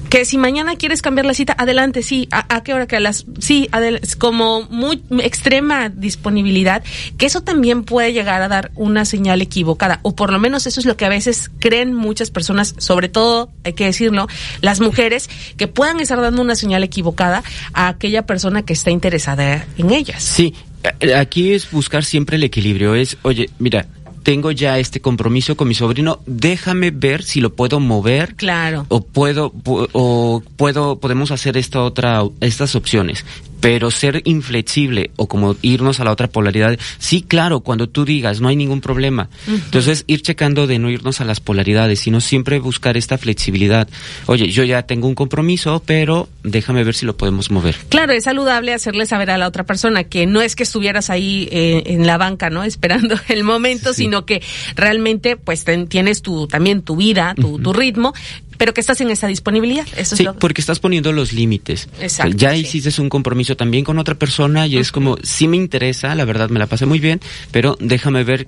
que 0.09 0.25
si 0.25 0.37
mañana 0.37 0.75
quieres 0.75 1.01
cambiar 1.01 1.25
la 1.25 1.33
cita, 1.33 1.55
adelante, 1.57 2.03
sí, 2.03 2.27
a, 2.31 2.63
qué 2.63 2.73
hora 2.73 2.87
que 2.87 2.99
las 2.99 3.25
sí, 3.39 3.69
como 4.17 4.63
muy 4.63 5.03
extrema 5.21 5.89
disponibilidad, 5.89 6.83
que 7.17 7.25
eso 7.25 7.41
también 7.41 7.83
puede 7.83 8.13
llegar 8.13 8.41
a 8.41 8.47
dar 8.47 8.71
una 8.75 9.05
señal 9.05 9.41
equivocada, 9.41 9.99
o 10.03 10.15
por 10.15 10.31
lo 10.31 10.39
menos 10.39 10.67
eso 10.67 10.79
es 10.79 10.85
lo 10.85 10.97
que 10.97 11.05
a 11.05 11.09
veces 11.09 11.49
creen 11.59 11.93
muchas 11.93 12.31
personas, 12.31 12.75
sobre 12.77 13.09
todo, 13.09 13.49
hay 13.63 13.73
que 13.73 13.85
decirlo, 13.85 14.27
las 14.61 14.79
mujeres, 14.79 15.29
que 15.57 15.67
puedan 15.67 15.99
estar 15.99 16.19
dando 16.21 16.41
una 16.41 16.55
señal 16.55 16.83
equivocada 16.83 17.43
a 17.73 17.87
aquella 17.87 18.25
persona 18.25 18.63
que 18.63 18.73
está 18.73 18.91
interesada 18.91 19.65
en 19.77 19.91
ellas. 19.91 20.23
Sí, 20.23 20.53
eh, 20.99 21.15
aquí 21.15 21.53
es 21.53 21.69
buscar 21.71 22.03
siempre 22.05 22.37
el 22.37 22.43
equilibrio. 22.43 22.95
Es, 22.95 23.17
oye, 23.23 23.49
mira, 23.59 23.85
tengo 24.23 24.51
ya 24.51 24.79
este 24.79 25.01
compromiso 25.01 25.55
con 25.55 25.67
mi 25.67 25.73
sobrino, 25.73 26.19
déjame 26.25 26.91
ver 26.91 27.23
si 27.23 27.41
lo 27.41 27.53
puedo 27.53 27.79
mover. 27.79 28.35
Claro. 28.35 28.85
O 28.89 29.01
puedo, 29.01 29.51
pu- 29.51 29.87
o 29.93 30.43
puedo, 30.57 30.99
podemos 30.99 31.31
hacer 31.31 31.57
esta 31.57 31.81
otra, 31.81 32.23
estas 32.41 32.75
opciones. 32.75 33.25
Pero 33.61 33.91
ser 33.91 34.21
inflexible 34.25 35.11
o 35.17 35.27
como 35.27 35.55
irnos 35.61 35.99
a 35.99 36.03
la 36.03 36.11
otra 36.11 36.27
polaridad, 36.27 36.77
sí, 36.97 37.21
claro, 37.27 37.59
cuando 37.61 37.87
tú 37.89 38.05
digas 38.05 38.39
no 38.41 38.47
hay 38.47 38.55
ningún 38.55 38.81
problema. 38.81 39.29
Entonces 39.47 40.03
ir 40.07 40.21
checando 40.21 40.65
de 40.67 40.79
no 40.79 40.89
irnos 40.89 41.21
a 41.21 41.25
las 41.25 41.39
polaridades, 41.39 41.99
sino 41.99 42.21
siempre 42.21 42.59
buscar 42.59 42.97
esta 42.97 43.17
flexibilidad. 43.17 43.87
Oye, 44.27 44.49
yo 44.49 44.63
ya 44.63 44.83
tengo 44.83 45.07
un 45.07 45.15
compromiso, 45.15 45.81
pero 45.85 46.29
déjame 46.43 46.83
ver 46.83 46.95
si 46.95 47.05
lo 47.05 47.17
podemos 47.17 47.51
mover. 47.51 47.75
Claro, 47.89 48.13
es 48.13 48.23
saludable 48.23 48.73
hacerle 48.73 49.05
saber 49.05 49.29
a 49.31 49.37
la 49.37 49.47
otra 49.47 49.65
persona 49.65 50.03
que 50.05 50.25
no 50.25 50.41
es 50.41 50.55
que 50.55 50.63
estuvieras 50.63 51.09
ahí 51.09 51.47
eh, 51.51 51.83
en 51.87 52.07
la 52.07 52.17
banca, 52.17 52.49
¿no? 52.49 52.63
Esperando 52.69 53.15
el 53.27 53.43
momento, 53.43 53.93
sino 53.93 54.25
que 54.25 54.41
realmente 54.75 55.35
pues 55.35 55.63
ten- 55.65 55.87
tienes 55.87 56.21
tu 56.21 56.47
también 56.47 56.81
tu 56.81 56.95
vida, 56.95 57.35
tu, 57.35 57.59
tu 57.59 57.73
ritmo, 57.73 58.13
pero 58.59 58.73
que 58.73 58.81
estás 58.81 58.99
en 59.01 59.09
esa 59.09 59.25
disponibilidad. 59.25 59.87
Eso 59.97 60.15
Sí, 60.15 60.23
es 60.23 60.27
lo 60.27 60.35
porque 60.35 60.61
estás 60.61 60.79
poniendo 60.79 61.11
los 61.13 61.33
límites. 61.33 61.87
Exacto, 61.99 62.35
Ya 62.37 62.51
sí. 62.51 62.57
hiciste 62.59 63.01
un 63.01 63.09
compromiso 63.09 63.55
también 63.55 63.83
con 63.85 63.97
otra 63.97 64.13
persona 64.15 64.67
y 64.67 64.77
es 64.77 64.91
como, 64.91 65.17
sí 65.23 65.47
me 65.47 65.57
interesa, 65.57 66.13
la 66.13 66.25
verdad 66.25 66.49
me 66.49 66.59
la 66.59 66.67
pasé 66.67 66.85
muy 66.85 66.99
bien, 66.99 67.21
pero 67.51 67.77
déjame 67.79 68.23
ver, 68.25 68.47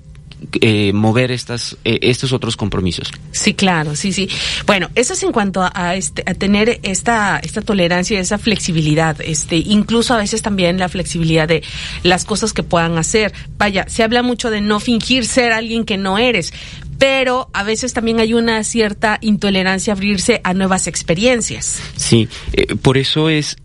eh, 0.60 0.91
mover 0.91 1.32
estas, 1.32 1.78
eh, 1.86 2.00
estos 2.02 2.34
otros 2.34 2.58
compromisos. 2.58 3.12
Sí, 3.32 3.54
claro, 3.54 3.95
sí, 3.95 4.12
sí. 4.12 4.28
Bueno, 4.65 4.89
eso 4.95 5.13
es 5.13 5.24
en 5.24 5.32
cuanto 5.32 5.62
a, 5.62 5.71
a 5.74 5.95
este, 5.95 6.24
a 6.26 6.34
tener 6.34 6.80
esta, 6.84 7.39
esta 7.43 7.62
tolerancia, 7.62 8.19
esa 8.19 8.38
flexibilidad, 8.38 9.15
este, 9.21 9.58
incluso 9.58 10.13
a 10.13 10.17
veces 10.17 10.41
también 10.41 10.78
la 10.78 10.89
flexibilidad 10.89 11.47
de 11.47 11.63
las 12.04 12.26
cosas 12.26 12.52
que 12.54 12.63
puedan 12.63 12.97
hacer. 12.97 13.32
Vaya, 13.58 13.86
se 13.88 14.04
habla 14.04 14.24
mucho 14.24 14.50
de 14.50 14.62
no 14.62 14.80
fingir 14.80 15.26
ser 15.26 15.52
alguien 15.54 15.86
que 15.86 15.97
no 15.97 16.17
eres, 16.17 16.52
pero 17.01 17.49
a 17.51 17.63
veces 17.63 17.93
también 17.93 18.19
hay 18.19 18.35
una 18.35 18.63
cierta 18.63 19.17
intolerancia 19.21 19.91
a 19.91 19.95
abrirse 19.95 20.39
a 20.43 20.53
nuevas 20.53 20.85
experiencias. 20.85 21.81
Sí, 21.95 22.29
eh, 22.53 22.75
por 22.75 22.99
eso 22.99 23.27
es, 23.27 23.57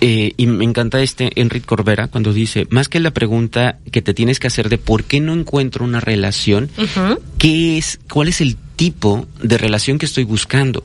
eh, 0.00 0.32
y 0.38 0.46
me 0.46 0.64
encanta 0.64 1.02
este 1.02 1.38
Enrique 1.38 1.66
Corbera 1.66 2.08
cuando 2.08 2.32
dice, 2.32 2.66
más 2.70 2.88
que 2.88 2.98
la 2.98 3.10
pregunta 3.10 3.78
que 3.92 4.00
te 4.00 4.14
tienes 4.14 4.40
que 4.40 4.46
hacer 4.46 4.70
de 4.70 4.78
por 4.78 5.04
qué 5.04 5.20
no 5.20 5.34
encuentro 5.34 5.84
una 5.84 6.00
relación. 6.00 6.70
¿qué 7.36 7.76
es, 7.76 8.00
cuál 8.10 8.28
es 8.28 8.40
el 8.40 8.56
tipo 8.76 9.28
de 9.42 9.58
relación 9.58 9.98
que 9.98 10.06
estoy 10.06 10.24
buscando? 10.24 10.82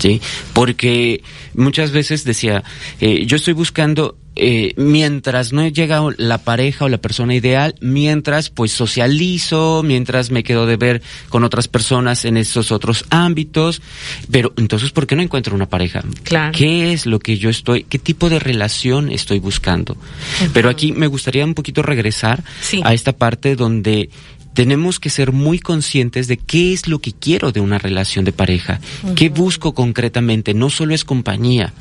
¿Sí? 0.00 0.20
Porque 0.54 1.22
muchas 1.54 1.92
veces 1.92 2.24
decía, 2.24 2.64
eh, 3.00 3.26
yo 3.26 3.36
estoy 3.36 3.54
buscando, 3.54 4.18
eh, 4.38 4.72
mientras 4.76 5.52
no 5.52 5.66
llega 5.68 6.00
la 6.16 6.38
pareja 6.38 6.84
o 6.84 6.88
la 6.88 6.98
persona 6.98 7.34
ideal, 7.34 7.74
mientras 7.80 8.50
pues 8.50 8.72
socializo, 8.72 9.82
mientras 9.84 10.30
me 10.30 10.44
quedo 10.44 10.66
de 10.66 10.76
ver 10.76 11.02
con 11.28 11.44
otras 11.44 11.68
personas 11.68 12.24
en 12.24 12.36
esos 12.36 12.72
otros 12.72 13.04
ámbitos, 13.10 13.82
pero 14.30 14.52
entonces, 14.56 14.90
¿por 14.92 15.06
qué 15.06 15.16
no 15.16 15.22
encuentro 15.22 15.54
una 15.54 15.68
pareja? 15.68 16.02
Claro. 16.22 16.52
¿Qué 16.56 16.92
es 16.92 17.06
lo 17.06 17.18
que 17.18 17.38
yo 17.38 17.50
estoy, 17.50 17.84
qué 17.84 17.98
tipo 17.98 18.28
de 18.30 18.38
relación 18.38 19.10
estoy 19.10 19.38
buscando? 19.40 19.96
Pero 20.52 20.68
aquí 20.70 20.92
me 20.92 21.06
gustaría 21.08 21.44
un 21.44 21.54
poquito 21.54 21.82
regresar 21.82 22.42
Sí. 22.60 22.80
a 22.84 22.94
esta 22.94 23.12
parte 23.12 23.56
donde 23.56 24.10
tenemos 24.58 24.98
que 24.98 25.08
ser 25.08 25.30
muy 25.30 25.60
conscientes 25.60 26.26
de 26.26 26.36
qué 26.36 26.72
es 26.72 26.88
lo 26.88 26.98
que 26.98 27.12
quiero 27.12 27.52
de 27.52 27.60
una 27.60 27.78
relación 27.78 28.24
de 28.24 28.32
pareja, 28.32 28.80
qué 29.14 29.28
busco 29.28 29.72
concretamente, 29.72 30.52
no 30.52 30.68
solo 30.68 30.94
es 30.94 31.04
compañía, 31.04 31.72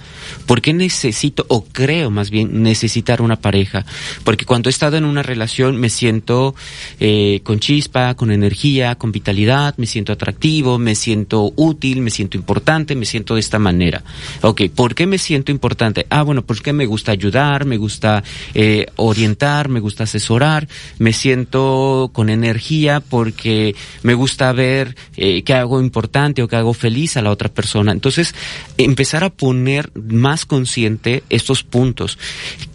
por 0.46 0.62
qué 0.62 0.74
necesito 0.74 1.46
o 1.50 1.66
creo 1.66 2.12
más 2.12 2.30
bien 2.30 2.62
necesitar 2.62 3.22
una 3.22 3.38
pareja, 3.38 3.84
porque 4.24 4.46
cuando 4.46 4.70
he 4.70 4.72
estado 4.72 4.96
en 4.98 5.06
una 5.06 5.24
relación 5.24 5.78
me 5.78 5.90
siento 5.90 6.54
eh, 7.00 7.42
con 7.44 7.60
chispa, 7.60 8.14
con 8.14 8.32
energía, 8.32 8.94
con 8.96 9.12
vitalidad, 9.12 9.76
me 9.78 9.88
siento 9.88 10.14
atractivo, 10.14 10.78
me 10.78 10.94
siento 10.94 11.52
útil, 11.56 12.02
me 12.02 12.12
siento 12.12 12.38
importante, 12.38 12.96
me 12.96 13.06
siento 13.06 13.34
de 13.34 13.40
esta 13.40 13.58
manera. 13.58 14.04
Ok, 14.42 14.64
¿por 14.76 14.94
qué 14.94 15.08
me 15.08 15.18
siento 15.18 15.52
importante? 15.52 16.06
Ah, 16.12 16.22
bueno, 16.22 16.44
porque 16.44 16.74
me 16.74 16.86
gusta 16.86 17.12
ayudar, 17.12 17.66
me 17.66 17.78
gusta 17.78 18.24
eh, 18.54 18.86
orientar, 18.98 19.68
me 19.70 19.80
gusta 19.80 20.04
asesorar, 20.04 20.68
me 21.00 21.12
siento 21.12 22.12
con 22.14 22.30
energía 22.30 22.67
porque 23.10 23.76
me 24.04 24.14
gusta 24.14 24.52
ver 24.52 24.96
eh, 25.16 25.44
que 25.44 25.54
hago 25.54 25.80
importante 25.82 26.42
o 26.44 26.48
que 26.48 26.56
hago 26.56 26.74
feliz 26.74 27.18
a 27.18 27.22
la 27.22 27.32
otra 27.32 27.50
persona. 27.50 27.92
Entonces, 27.92 28.36
empezar 28.78 29.24
a 29.24 29.30
poner 29.30 29.92
más 29.96 30.46
consciente 30.46 31.24
estos 31.30 31.64
puntos. 31.64 32.18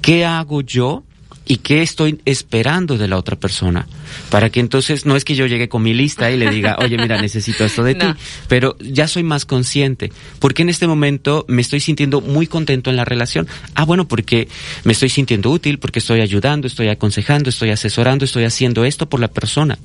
¿Qué 0.01 0.25
hago 0.25 0.61
yo? 0.63 1.05
Y 1.47 1.57
qué 1.57 1.83
estoy 1.83 2.21
esperando 2.25 2.99
de 2.99 3.09
la 3.09 3.19
otra 3.19 3.37
persona. 3.37 3.87
Para 4.31 4.51
que 4.51 4.61
entonces, 4.61 5.07
no 5.07 5.17
es 5.17 5.25
que 5.25 5.35
yo 5.35 5.47
llegue 5.47 5.69
con 5.69 5.83
mi 5.83 5.95
lista 5.95 6.31
y 6.31 6.37
le 6.37 6.51
diga, 6.51 6.77
oye, 6.83 6.97
mira, 6.97 7.21
necesito 7.21 7.65
esto 7.65 7.83
de 7.83 7.95
ti, 7.95 8.07
pero 8.49 8.77
ya 8.79 9.09
soy 9.09 9.23
más 9.23 9.45
consciente. 9.45 10.13
Porque 10.39 10.63
en 10.63 10.69
este 10.69 10.87
momento 10.87 11.45
me 11.49 11.63
estoy 11.63 11.81
sintiendo 11.81 12.21
muy 12.21 12.47
contento 12.47 12.91
en 12.91 12.97
la 12.97 13.05
relación. 13.05 13.49
Ah, 13.75 13.85
bueno, 13.85 14.07
porque 14.07 14.49
me 14.85 14.93
estoy 14.93 15.09
sintiendo 15.09 15.51
útil, 15.51 15.79
porque 15.79 15.99
estoy 15.99 16.21
ayudando, 16.21 16.67
estoy 16.67 16.89
aconsejando, 16.89 17.51
estoy 17.51 17.71
asesorando, 17.71 18.25
estoy 18.25 18.45
haciendo 18.45 18.85
esto 18.85 19.09
por 19.09 19.21
la 19.21 19.29
persona. 19.29 19.79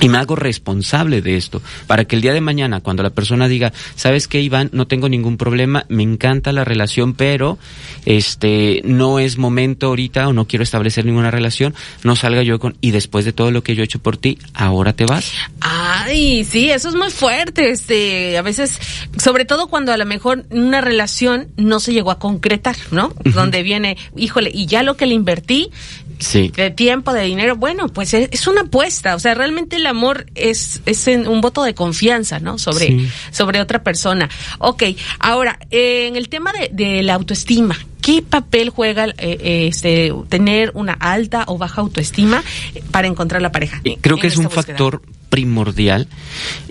Y 0.00 0.08
me 0.08 0.18
hago 0.18 0.36
responsable 0.36 1.20
de 1.22 1.36
esto. 1.36 1.60
Para 1.86 2.04
que 2.04 2.14
el 2.14 2.22
día 2.22 2.32
de 2.32 2.40
mañana, 2.40 2.80
cuando 2.80 3.02
la 3.02 3.10
persona 3.10 3.48
diga, 3.48 3.72
¿sabes 3.96 4.28
qué, 4.28 4.40
Iván? 4.40 4.70
No 4.72 4.86
tengo 4.86 5.08
ningún 5.08 5.36
problema, 5.36 5.84
me 5.88 6.04
encanta 6.04 6.52
la 6.52 6.64
relación, 6.64 7.14
pero 7.14 7.58
este 8.06 8.80
no 8.84 9.18
es 9.18 9.38
momento 9.38 9.88
ahorita 9.88 10.28
o 10.28 10.32
no 10.38 10.46
quiero 10.46 10.62
establecer 10.62 11.04
ninguna 11.04 11.32
relación, 11.32 11.74
no 12.04 12.14
salga 12.14 12.44
yo 12.44 12.60
con 12.60 12.76
y 12.80 12.92
después 12.92 13.24
de 13.24 13.32
todo 13.32 13.50
lo 13.50 13.64
que 13.64 13.74
yo 13.74 13.82
he 13.82 13.84
hecho 13.84 13.98
por 13.98 14.16
ti, 14.16 14.38
ahora 14.54 14.92
te 14.92 15.04
vas. 15.04 15.32
Ay, 15.60 16.44
sí, 16.44 16.70
eso 16.70 16.88
es 16.88 16.94
muy 16.94 17.10
fuerte, 17.10 17.70
este, 17.70 18.38
a 18.38 18.42
veces, 18.42 18.78
sobre 19.16 19.44
todo 19.44 19.66
cuando 19.66 19.92
a 19.92 19.96
lo 19.96 20.06
mejor 20.06 20.44
una 20.50 20.80
relación 20.80 21.48
no 21.56 21.80
se 21.80 21.92
llegó 21.92 22.12
a 22.12 22.20
concretar, 22.20 22.76
¿no? 22.92 23.12
Donde 23.24 23.64
viene, 23.64 23.96
híjole, 24.16 24.52
y 24.54 24.66
ya 24.66 24.84
lo 24.84 24.96
que 24.96 25.06
le 25.06 25.14
invertí, 25.14 25.72
sí. 26.20 26.52
de 26.54 26.70
tiempo, 26.70 27.12
de 27.12 27.24
dinero, 27.24 27.56
bueno, 27.56 27.88
pues 27.88 28.14
es, 28.14 28.46
una 28.46 28.60
apuesta, 28.60 29.16
o 29.16 29.18
sea, 29.18 29.34
realmente 29.34 29.74
el 29.74 29.86
amor 29.86 30.26
es, 30.36 30.82
es 30.86 31.08
un 31.08 31.40
voto 31.40 31.64
de 31.64 31.74
confianza, 31.74 32.38
¿no? 32.38 32.58
Sobre, 32.58 33.08
sobre 33.32 33.60
otra 33.60 33.82
persona. 33.82 34.30
Ok, 34.60 34.84
ahora, 35.18 35.58
en 35.72 36.14
el 36.14 36.28
tema 36.28 36.52
de, 36.52 36.70
de 36.72 37.02
la 37.02 37.14
autoestima, 37.14 37.76
¿qué 38.08 38.22
papel 38.22 38.70
juega 38.70 39.04
eh, 39.06 39.14
eh, 39.18 39.66
este, 39.68 40.14
tener 40.30 40.72
una 40.72 40.94
alta 40.94 41.44
o 41.46 41.58
baja 41.58 41.82
autoestima 41.82 42.42
para 42.90 43.06
encontrar 43.06 43.42
la 43.42 43.52
pareja? 43.52 43.82
Creo 44.00 44.16
que 44.16 44.28
es 44.28 44.38
un 44.38 44.48
factor 44.48 45.02
primordial 45.28 46.08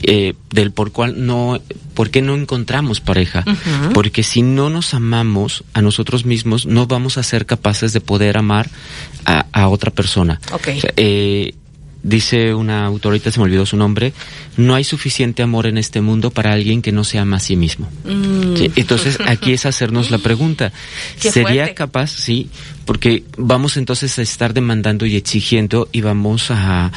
eh, 0.01 0.33
del 0.49 0.71
por 0.71 0.91
cual 0.91 1.27
no 1.27 1.61
por 1.93 2.09
qué 2.09 2.23
no 2.23 2.33
encontramos 2.33 3.01
pareja 3.01 3.45
porque 3.93 4.23
si 4.23 4.41
no 4.41 4.71
nos 4.71 4.95
amamos 4.95 5.63
a 5.75 5.83
nosotros 5.83 6.25
mismos 6.25 6.65
no 6.65 6.87
vamos 6.87 7.19
a 7.19 7.23
ser 7.23 7.45
capaces 7.45 7.93
de 7.93 8.01
poder 8.01 8.35
amar 8.35 8.67
a, 9.25 9.67
otra 9.67 9.91
persona 9.91 10.41
okay. 10.51 10.81
Dice 12.07 12.53
una 12.53 12.85
autorita, 12.85 13.31
se 13.31 13.39
me 13.39 13.43
olvidó 13.45 13.65
su 13.65 13.75
nombre, 13.75 14.13
no 14.55 14.75
hay 14.75 14.85
suficiente 14.85 15.43
amor 15.43 15.67
en 15.67 15.77
este 15.77 15.99
mundo 15.99 16.31
para 16.31 16.53
alguien 16.53 16.81
que 16.81 16.93
no 16.93 17.03
se 17.03 17.19
ama 17.19 17.35
a 17.35 17.39
sí 17.41 17.57
mismo. 17.57 17.89
Mm. 18.05 18.55
Entonces 18.77 19.17
aquí 19.25 19.51
es 19.51 19.65
hacernos 19.65 20.09
la 20.09 20.17
pregunta, 20.17 20.71
¿sería 21.19 21.75
capaz? 21.75 22.11
Sí, 22.11 22.49
porque 22.85 23.23
vamos 23.37 23.75
entonces 23.75 24.17
a 24.19 24.21
estar 24.21 24.53
demandando 24.53 25.05
y 25.05 25.17
exigiendo 25.17 25.89
y 25.91 25.99
vamos 25.99 26.49
a 26.49 26.93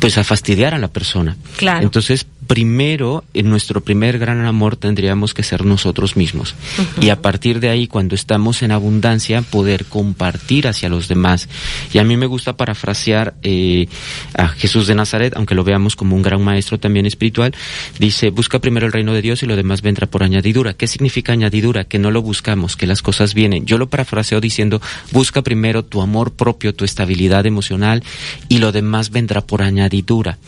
pues 0.00 0.18
a 0.18 0.24
fastidiar 0.24 0.74
a 0.74 0.78
la 0.78 0.88
persona. 0.88 1.36
Claro. 1.56 1.84
Entonces, 1.84 2.26
primero, 2.46 3.24
en 3.34 3.48
nuestro 3.48 3.80
primer 3.80 4.18
gran 4.18 4.44
amor 4.44 4.76
tendríamos 4.76 5.34
que 5.34 5.42
ser 5.42 5.64
nosotros 5.64 6.16
mismos. 6.16 6.54
Y 7.00 7.10
a 7.10 7.20
partir 7.20 7.60
de 7.60 7.68
ahí, 7.68 7.86
cuando 7.86 8.14
estamos 8.14 8.62
en 8.62 8.72
abundancia, 8.72 9.42
poder 9.42 9.84
compartir 9.86 10.68
hacia 10.68 10.88
los 10.88 11.08
demás. 11.08 11.48
Y 11.92 11.98
a 11.98 12.04
mí 12.04 12.16
me 12.16 12.26
gusta 12.26 12.56
parafrasear 12.56 13.34
eh, 13.42 13.88
a 14.34 14.48
Jesús 14.48 14.86
de 14.86 14.94
Nazaret, 14.94 15.34
aunque 15.36 15.54
lo 15.54 15.64
veamos 15.64 15.96
como 15.96 16.16
un 16.16 16.22
gran 16.22 16.42
maestro 16.42 16.78
también 16.78 17.06
espiritual, 17.06 17.54
dice, 17.98 18.30
busca 18.30 18.58
primero 18.58 18.86
el 18.86 18.92
reino 18.92 19.12
de 19.12 19.22
Dios 19.22 19.42
y 19.42 19.46
lo 19.46 19.56
demás 19.56 19.82
vendrá 19.82 20.06
por 20.06 20.22
añadidura. 20.22 20.74
¿Qué 20.74 20.86
significa 20.86 21.32
añadidura? 21.32 21.84
Que 21.84 21.98
no 21.98 22.10
lo 22.10 22.22
buscamos, 22.22 22.76
que 22.76 22.86
las 22.86 23.02
cosas 23.02 23.34
vienen. 23.34 23.66
Yo 23.66 23.78
lo 23.78 23.88
parafraseo 23.88 24.40
diciendo, 24.40 24.80
busca 25.12 25.42
primero 25.42 25.84
tu 25.84 26.02
amor 26.02 26.32
propio, 26.32 26.74
tu 26.74 26.84
estabilidad 26.84 27.46
emocional 27.46 28.02
y 28.48 28.58
lo 28.58 28.72
demás 28.72 29.10
vendrá 29.10 29.40
por 29.40 29.62
añadidura. 29.62 30.38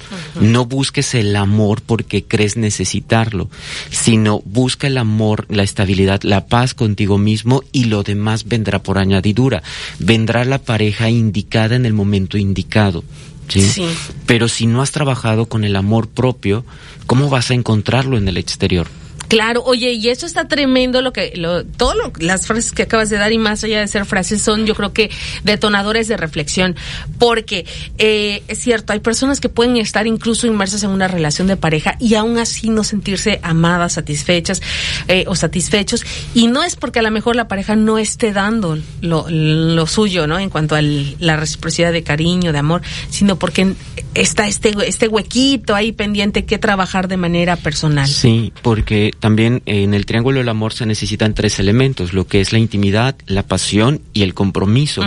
No 0.41 0.67
busques 0.67 1.15
el 1.15 1.37
amor 1.37 1.81
porque 1.87 2.25
crees 2.25 2.57
necesitarlo, 2.57 3.49
sino 3.91 4.41
busca 4.45 4.87
el 4.87 4.99
amor, 4.99 5.47
la 5.49 5.63
estabilidad, 5.63 6.23
la 6.23 6.47
paz 6.47 6.75
contigo 6.75 7.19
mismo 7.19 7.63
y 7.73 7.85
lo 7.85 8.03
demás 8.03 8.45
vendrá 8.45 8.83
por 8.83 8.99
añadidura. 8.99 9.63
Vendrá 9.99 10.45
la 10.45 10.59
pareja 10.59 11.11
indicada 11.11 11.77
en 11.77 11.87
el 11.87 11.93
momento 11.93 12.39
indicado. 12.39 13.05
¿sí? 13.49 13.87
Pero 14.27 14.49
si 14.49 14.67
no 14.67 14.83
has 14.83 14.91
trabajado 14.91 15.47
con 15.47 15.65
el 15.65 15.77
amor 15.77 16.09
propio, 16.09 16.65
¿cómo 17.07 17.29
vas 17.29 17.51
a 17.51 17.55
encontrarlo 17.55 18.19
en 18.19 18.29
el 18.29 18.37
exterior? 18.37 18.89
Claro, 19.29 19.63
oye, 19.65 19.93
y 19.93 20.09
eso 20.09 20.27
está 20.27 20.49
tremendo 20.49 21.03
lo 21.03 21.13
que, 21.13 21.33
lo, 21.37 21.65
todo 21.65 21.95
las 22.19 22.47
frases 22.47 22.73
que 22.73 22.83
acabas 22.83 23.11
de 23.11 23.19
dar 23.19 23.33
y 23.33 23.39
más 23.39 23.65
allá 23.65 23.81
de 23.81 23.89
ser 23.89 24.05
frases 24.05 24.43
son, 24.43 24.67
yo 24.67 24.75
creo 24.75 24.93
que 24.93 25.11
detonadores 25.45 26.09
de 26.09 26.17
reflexión, 26.17 26.77
porque 27.19 27.67
eh, 27.99 28.43
es 28.49 28.59
cierto, 28.59 28.93
hay 28.93 29.01
personas 29.01 29.41
que 29.41 29.49
pueden 29.49 29.77
estar 29.77 30.07
incluso 30.07 30.47
inmersas 30.47 30.83
en 30.83 30.91
una 30.91 31.09
relación 31.09 31.47
de 31.47 31.57
pareja 31.57 31.97
y 31.99 32.15
aún 32.15 32.39
así 32.39 32.69
no 32.69 32.85
sentirse 32.85 33.41
amadas, 33.43 33.95
satisfechas 33.95 34.61
eh, 35.09 35.25
o 35.27 35.35
satisfechos, 35.35 36.05
y 36.35 36.47
no 36.47 36.63
es 36.63 36.77
porque 36.77 36.99
a 36.99 37.03
lo 37.03 37.11
mejor 37.11 37.37
la 37.37 37.49
pareja 37.49 37.77
no 37.77 37.99
esté 37.99 38.33
dando 38.33 38.79
lo, 39.01 39.27
lo 39.29 39.87
suyo, 39.87 40.27
¿no? 40.27 40.39
En 40.39 40.51
cuanto 40.51 40.75
a 40.77 40.83
la 40.83 41.37
reciprocidad 41.37 41.93
de 41.93 42.03
cariño, 42.03 42.53
de 42.53 42.59
amor, 42.59 42.83
sino 43.11 43.37
porque 43.39 43.75
está 44.15 44.47
este, 44.47 44.75
este 44.87 45.09
huequito 45.09 45.75
ahí 45.75 45.93
pendiente 45.93 46.45
que 46.45 46.59
trabajar 46.59 47.09
de 47.09 47.17
manera 47.17 47.57
personal. 47.57 48.09
Sí, 48.09 48.53
porque 48.63 49.13
también 49.21 49.63
en 49.67 49.95
el 49.95 50.07
triángulo 50.07 50.39
del 50.39 50.49
amor 50.49 50.73
se 50.73 50.87
necesitan 50.87 51.35
tres 51.35 51.59
elementos, 51.59 52.13
lo 52.13 52.27
que 52.27 52.41
es 52.41 52.53
la 52.53 52.59
intimidad, 52.59 53.17
la 53.27 53.43
pasión 53.43 54.01
y 54.13 54.23
el 54.23 54.35
compromiso. 54.35 55.03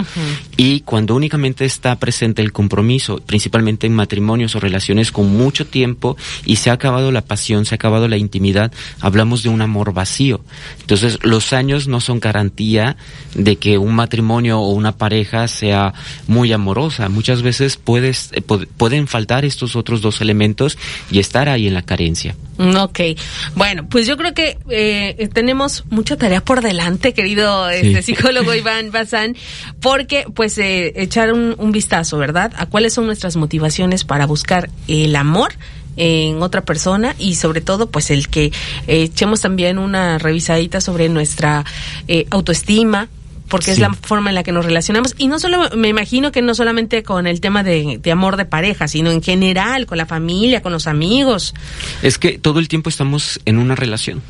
Y 0.56 0.82
cuando 0.82 1.16
únicamente 1.16 1.66
está 1.66 1.98
presente 1.98 2.42
el 2.42 2.52
compromiso, 2.52 3.18
principalmente 3.26 3.88
en 3.88 3.94
matrimonios 3.94 4.56
o 4.56 4.60
relaciones 4.60 5.12
con 5.12 5.36
mucho 5.36 5.66
tiempo 5.66 6.18
y 6.46 6.58
se 6.58 6.70
ha 6.70 6.74
acabado 6.74 7.12
la 7.12 7.22
pasión, 7.22 7.66
se 7.66 7.76
ha 7.76 7.78
acabado 7.78 8.08
la 8.08 8.18
intimidad, 8.18 8.72
hablamos 9.00 9.44
de 9.44 9.50
un 9.50 9.62
amor 9.62 9.94
vacío. 9.94 10.42
Entonces, 10.82 11.20
los 11.24 11.54
años 11.54 11.88
no 11.88 12.02
son 12.02 12.20
garantía 12.20 12.98
de 13.36 13.58
que 13.58 13.78
un 13.78 13.96
matrimonio 13.96 14.60
o 14.60 14.72
una 14.72 14.98
pareja 14.98 15.48
sea 15.48 15.94
muy 16.28 16.52
amorosa. 16.52 17.10
Muchas 17.10 17.42
veces 17.42 17.78
puedes, 17.78 18.32
eh, 18.34 18.42
pueden 18.42 19.08
faltar 19.08 19.46
estos 19.46 19.76
otros 19.76 20.02
dos 20.02 20.22
elementos 20.22 20.78
y 21.12 21.20
estar 21.20 21.50
ahí 21.50 21.68
en 21.68 21.74
la 21.74 21.84
carencia. 21.84 22.36
Mm, 22.58 22.76
ok, 22.76 23.00
bueno, 23.56 23.88
pues 23.88 24.08
yo 24.08 24.18
creo 24.18 24.34
que 24.34 24.58
eh, 24.70 25.30
tenemos 25.34 25.84
mucha 25.90 26.18
tarea 26.18 26.42
por 26.44 26.62
delante, 26.62 27.14
querido 27.14 27.70
este, 27.70 28.02
psicólogo 28.02 28.54
Iván 28.54 28.92
Bazán, 28.92 29.36
porque 29.80 30.26
pues 30.34 30.58
eh, 30.58 30.94
echar 30.96 31.34
un, 31.34 31.56
un, 31.58 31.72
vistazo, 31.72 32.18
¿verdad? 32.18 32.52
A 32.58 32.66
cuáles 32.66 32.94
son 32.94 33.06
nuestras 33.06 33.36
motivaciones 33.36 34.04
para 34.04 34.26
buscar 34.26 34.70
el 34.88 35.16
amor 35.16 35.54
en 35.98 36.42
otra 36.42 36.62
persona 36.62 37.16
y 37.20 37.36
sobre 37.36 37.62
todo 37.62 37.90
pues 37.90 38.12
el 38.12 38.30
que 38.30 38.52
echemos 38.86 39.42
también 39.42 39.80
una 39.80 40.18
revisadita 40.18 40.80
sobre 40.80 41.10
nuestra 41.10 41.66
eh, 42.08 42.28
autoestima, 42.30 43.10
porque 43.50 43.72
es 43.72 43.80
la 43.80 43.94
forma 43.94 44.30
en 44.30 44.36
la 44.36 44.44
que 44.44 44.52
nos 44.52 44.66
relacionamos. 44.66 45.16
Y 45.18 45.28
no 45.28 45.40
solo, 45.40 45.70
me 45.76 45.88
imagino 45.88 46.32
que 46.32 46.42
no 46.42 46.54
solamente 46.54 47.04
con 47.04 47.28
el 47.28 47.42
tema 47.42 47.64
de, 47.64 48.00
amor 48.12 48.38
de 48.38 48.46
pareja, 48.46 48.88
sino 48.88 49.12
en 49.12 49.22
general, 49.22 49.86
con 49.86 49.98
la 49.98 50.06
familia, 50.06 50.62
con 50.62 50.72
los 50.72 50.88
amigos. 50.88 51.54
Es 52.02 52.18
que 52.18 52.38
todo 52.40 52.60
el 52.60 52.68
tiempo 52.68 52.90
estamos 52.90 53.40
en 53.46 53.58
una 53.58 53.76
relación. 53.76 54.22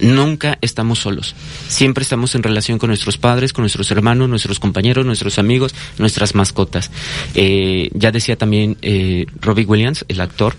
Nunca 0.00 0.58
estamos 0.60 0.98
solos. 0.98 1.34
Siempre 1.68 2.02
estamos 2.02 2.34
en 2.34 2.42
relación 2.42 2.78
con 2.78 2.88
nuestros 2.88 3.16
padres, 3.16 3.52
con 3.52 3.62
nuestros 3.62 3.90
hermanos, 3.90 4.28
nuestros 4.28 4.58
compañeros, 4.58 5.06
nuestros 5.06 5.38
amigos, 5.38 5.74
nuestras 5.98 6.34
mascotas. 6.34 6.90
Eh, 7.34 7.90
ya 7.94 8.10
decía 8.10 8.36
también 8.36 8.76
eh, 8.82 9.26
Robbie 9.40 9.64
Williams, 9.64 10.04
el 10.08 10.20
actor, 10.20 10.56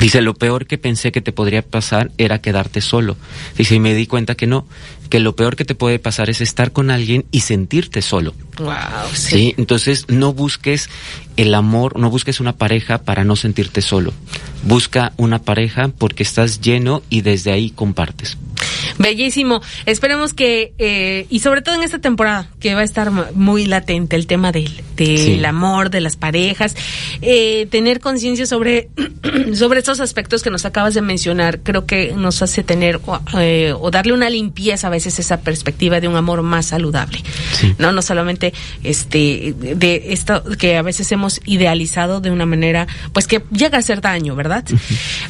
Dice, 0.00 0.22
lo 0.22 0.34
peor 0.34 0.66
que 0.66 0.78
pensé 0.78 1.12
que 1.12 1.20
te 1.20 1.32
podría 1.32 1.62
pasar 1.62 2.10
era 2.16 2.40
quedarte 2.40 2.80
solo. 2.80 3.16
Dice, 3.56 3.74
y 3.74 3.80
me 3.80 3.94
di 3.94 4.06
cuenta 4.06 4.34
que 4.34 4.46
no, 4.46 4.66
que 5.10 5.20
lo 5.20 5.36
peor 5.36 5.56
que 5.56 5.64
te 5.64 5.74
puede 5.74 5.98
pasar 5.98 6.30
es 6.30 6.40
estar 6.40 6.72
con 6.72 6.90
alguien 6.90 7.26
y 7.30 7.40
sentirte 7.40 8.00
solo. 8.00 8.34
Wow, 8.58 8.70
sí. 9.12 9.54
Entonces, 9.58 10.06
no 10.08 10.32
busques 10.32 10.88
el 11.36 11.54
amor, 11.54 11.98
no 11.98 12.10
busques 12.10 12.40
una 12.40 12.54
pareja 12.54 12.98
para 12.98 13.24
no 13.24 13.36
sentirte 13.36 13.82
solo. 13.82 14.14
Busca 14.62 15.12
una 15.16 15.40
pareja 15.40 15.88
porque 15.88 16.22
estás 16.22 16.60
lleno 16.60 17.02
y 17.10 17.20
desde 17.20 17.52
ahí 17.52 17.70
compartes. 17.70 18.38
Bellísimo. 19.00 19.62
Esperemos 19.86 20.34
que, 20.34 20.74
eh, 20.76 21.26
y 21.30 21.40
sobre 21.40 21.62
todo 21.62 21.74
en 21.74 21.82
esta 21.82 22.00
temporada, 22.00 22.50
que 22.60 22.74
va 22.74 22.82
a 22.82 22.84
estar 22.84 23.10
muy 23.32 23.64
latente 23.64 24.14
el 24.14 24.26
tema 24.26 24.52
del, 24.52 24.70
del 24.94 25.42
amor, 25.46 25.88
de 25.88 26.02
las 26.02 26.16
parejas, 26.16 26.76
eh, 27.22 27.66
tener 27.70 28.00
conciencia 28.00 28.44
sobre, 28.44 28.90
sobre 29.54 29.78
estos 29.78 30.00
aspectos 30.00 30.42
que 30.42 30.50
nos 30.50 30.66
acabas 30.66 30.92
de 30.92 31.00
mencionar, 31.00 31.60
creo 31.60 31.86
que 31.86 32.12
nos 32.14 32.42
hace 32.42 32.62
tener 32.62 33.00
eh, 33.38 33.72
o 33.80 33.90
darle 33.90 34.12
una 34.12 34.28
limpieza 34.28 34.88
a 34.88 34.90
veces 34.90 35.18
esa 35.18 35.40
perspectiva 35.40 35.98
de 36.00 36.08
un 36.08 36.16
amor 36.16 36.42
más 36.42 36.66
saludable. 36.66 37.22
No, 37.78 37.92
no 37.92 38.02
solamente 38.02 38.52
este 38.84 39.54
de 39.56 40.12
esto 40.12 40.42
que 40.58 40.76
a 40.76 40.82
veces 40.82 41.10
hemos 41.10 41.40
idealizado 41.46 42.20
de 42.20 42.30
una 42.30 42.44
manera 42.44 42.86
pues 43.14 43.26
que 43.26 43.42
llega 43.50 43.78
a 43.78 43.80
hacer 43.80 44.02
daño, 44.02 44.36
¿verdad? 44.36 44.64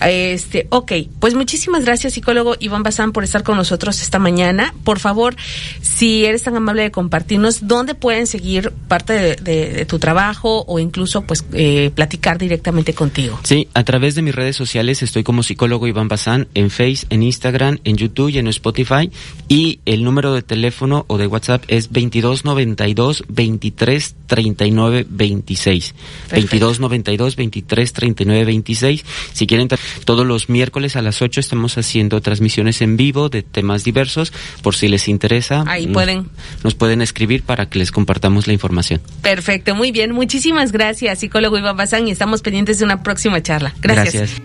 Este, 0.00 0.66
ok, 0.70 0.92
pues 1.20 1.34
muchísimas 1.34 1.84
gracias 1.84 2.14
psicólogo 2.14 2.56
Iván 2.58 2.82
Bazán 2.82 3.12
por 3.12 3.22
estar 3.22 3.44
con 3.44 3.59
nosotros 3.60 4.00
esta 4.00 4.18
mañana. 4.18 4.74
Por 4.84 4.98
favor, 4.98 5.36
si 5.80 6.24
eres 6.24 6.42
tan 6.42 6.56
amable 6.56 6.82
de 6.82 6.90
compartirnos 6.90 7.66
dónde 7.66 7.94
pueden 7.94 8.26
seguir 8.26 8.72
parte 8.88 9.36
de, 9.36 9.86
tu 9.86 9.98
trabajo 9.98 10.64
o 10.66 10.78
incluso 10.78 11.22
pues 11.22 11.44
eh, 11.52 11.90
platicar 11.94 12.38
directamente 12.38 12.94
contigo. 12.94 13.38
Sí, 13.44 13.68
a 13.74 13.84
través 13.84 14.14
de 14.14 14.22
mis 14.22 14.34
redes 14.34 14.56
sociales 14.56 15.02
estoy 15.02 15.22
como 15.22 15.42
psicólogo 15.42 15.86
Iván 15.86 16.08
Bazán 16.08 16.48
en 16.54 16.70
Face, 16.70 17.06
en 17.10 17.22
Instagram, 17.22 17.78
en 17.84 17.96
YouTube 17.96 18.30
y 18.30 18.38
en 18.38 18.48
Spotify 18.48 19.10
y 19.48 19.80
el 19.84 20.04
número 20.04 20.34
de 20.34 20.42
teléfono 20.42 21.04
o 21.08 21.18
de 21.18 21.26
WhatsApp 21.26 21.64
es 21.68 21.88
2292 21.92 23.24
23 23.28 24.16
39 24.26 25.06
26. 25.08 25.94
2292 26.30 27.36
23 27.36 27.92
39 27.92 28.44
26. 28.44 29.04
Si 29.32 29.46
quieren, 29.46 29.68
todos 30.04 30.26
los 30.26 30.48
miércoles 30.48 30.96
a 30.96 31.02
las 31.02 31.22
8 31.22 31.40
estamos 31.40 31.76
haciendo 31.78 32.20
transmisiones 32.20 32.80
en 32.82 32.96
vivo 32.96 33.28
de 33.28 33.42
temas 33.50 33.84
diversos. 33.84 34.32
Por 34.62 34.74
si 34.74 34.88
les 34.88 35.08
interesa, 35.08 35.64
ahí 35.66 35.86
pueden. 35.86 36.28
Nos 36.64 36.74
pueden 36.74 37.02
escribir 37.02 37.42
para 37.42 37.68
que 37.68 37.78
les 37.78 37.92
compartamos 37.92 38.46
la 38.46 38.52
información. 38.52 39.00
Perfecto, 39.22 39.74
muy 39.74 39.92
bien. 39.92 40.12
Muchísimas 40.12 40.72
gracias, 40.72 41.20
psicólogo 41.20 41.58
Iván 41.58 41.76
Bazán, 41.76 42.08
y 42.08 42.10
estamos 42.10 42.42
pendientes 42.42 42.78
de 42.78 42.84
una 42.84 43.02
próxima 43.02 43.42
charla. 43.42 43.74
gracias. 43.80 44.40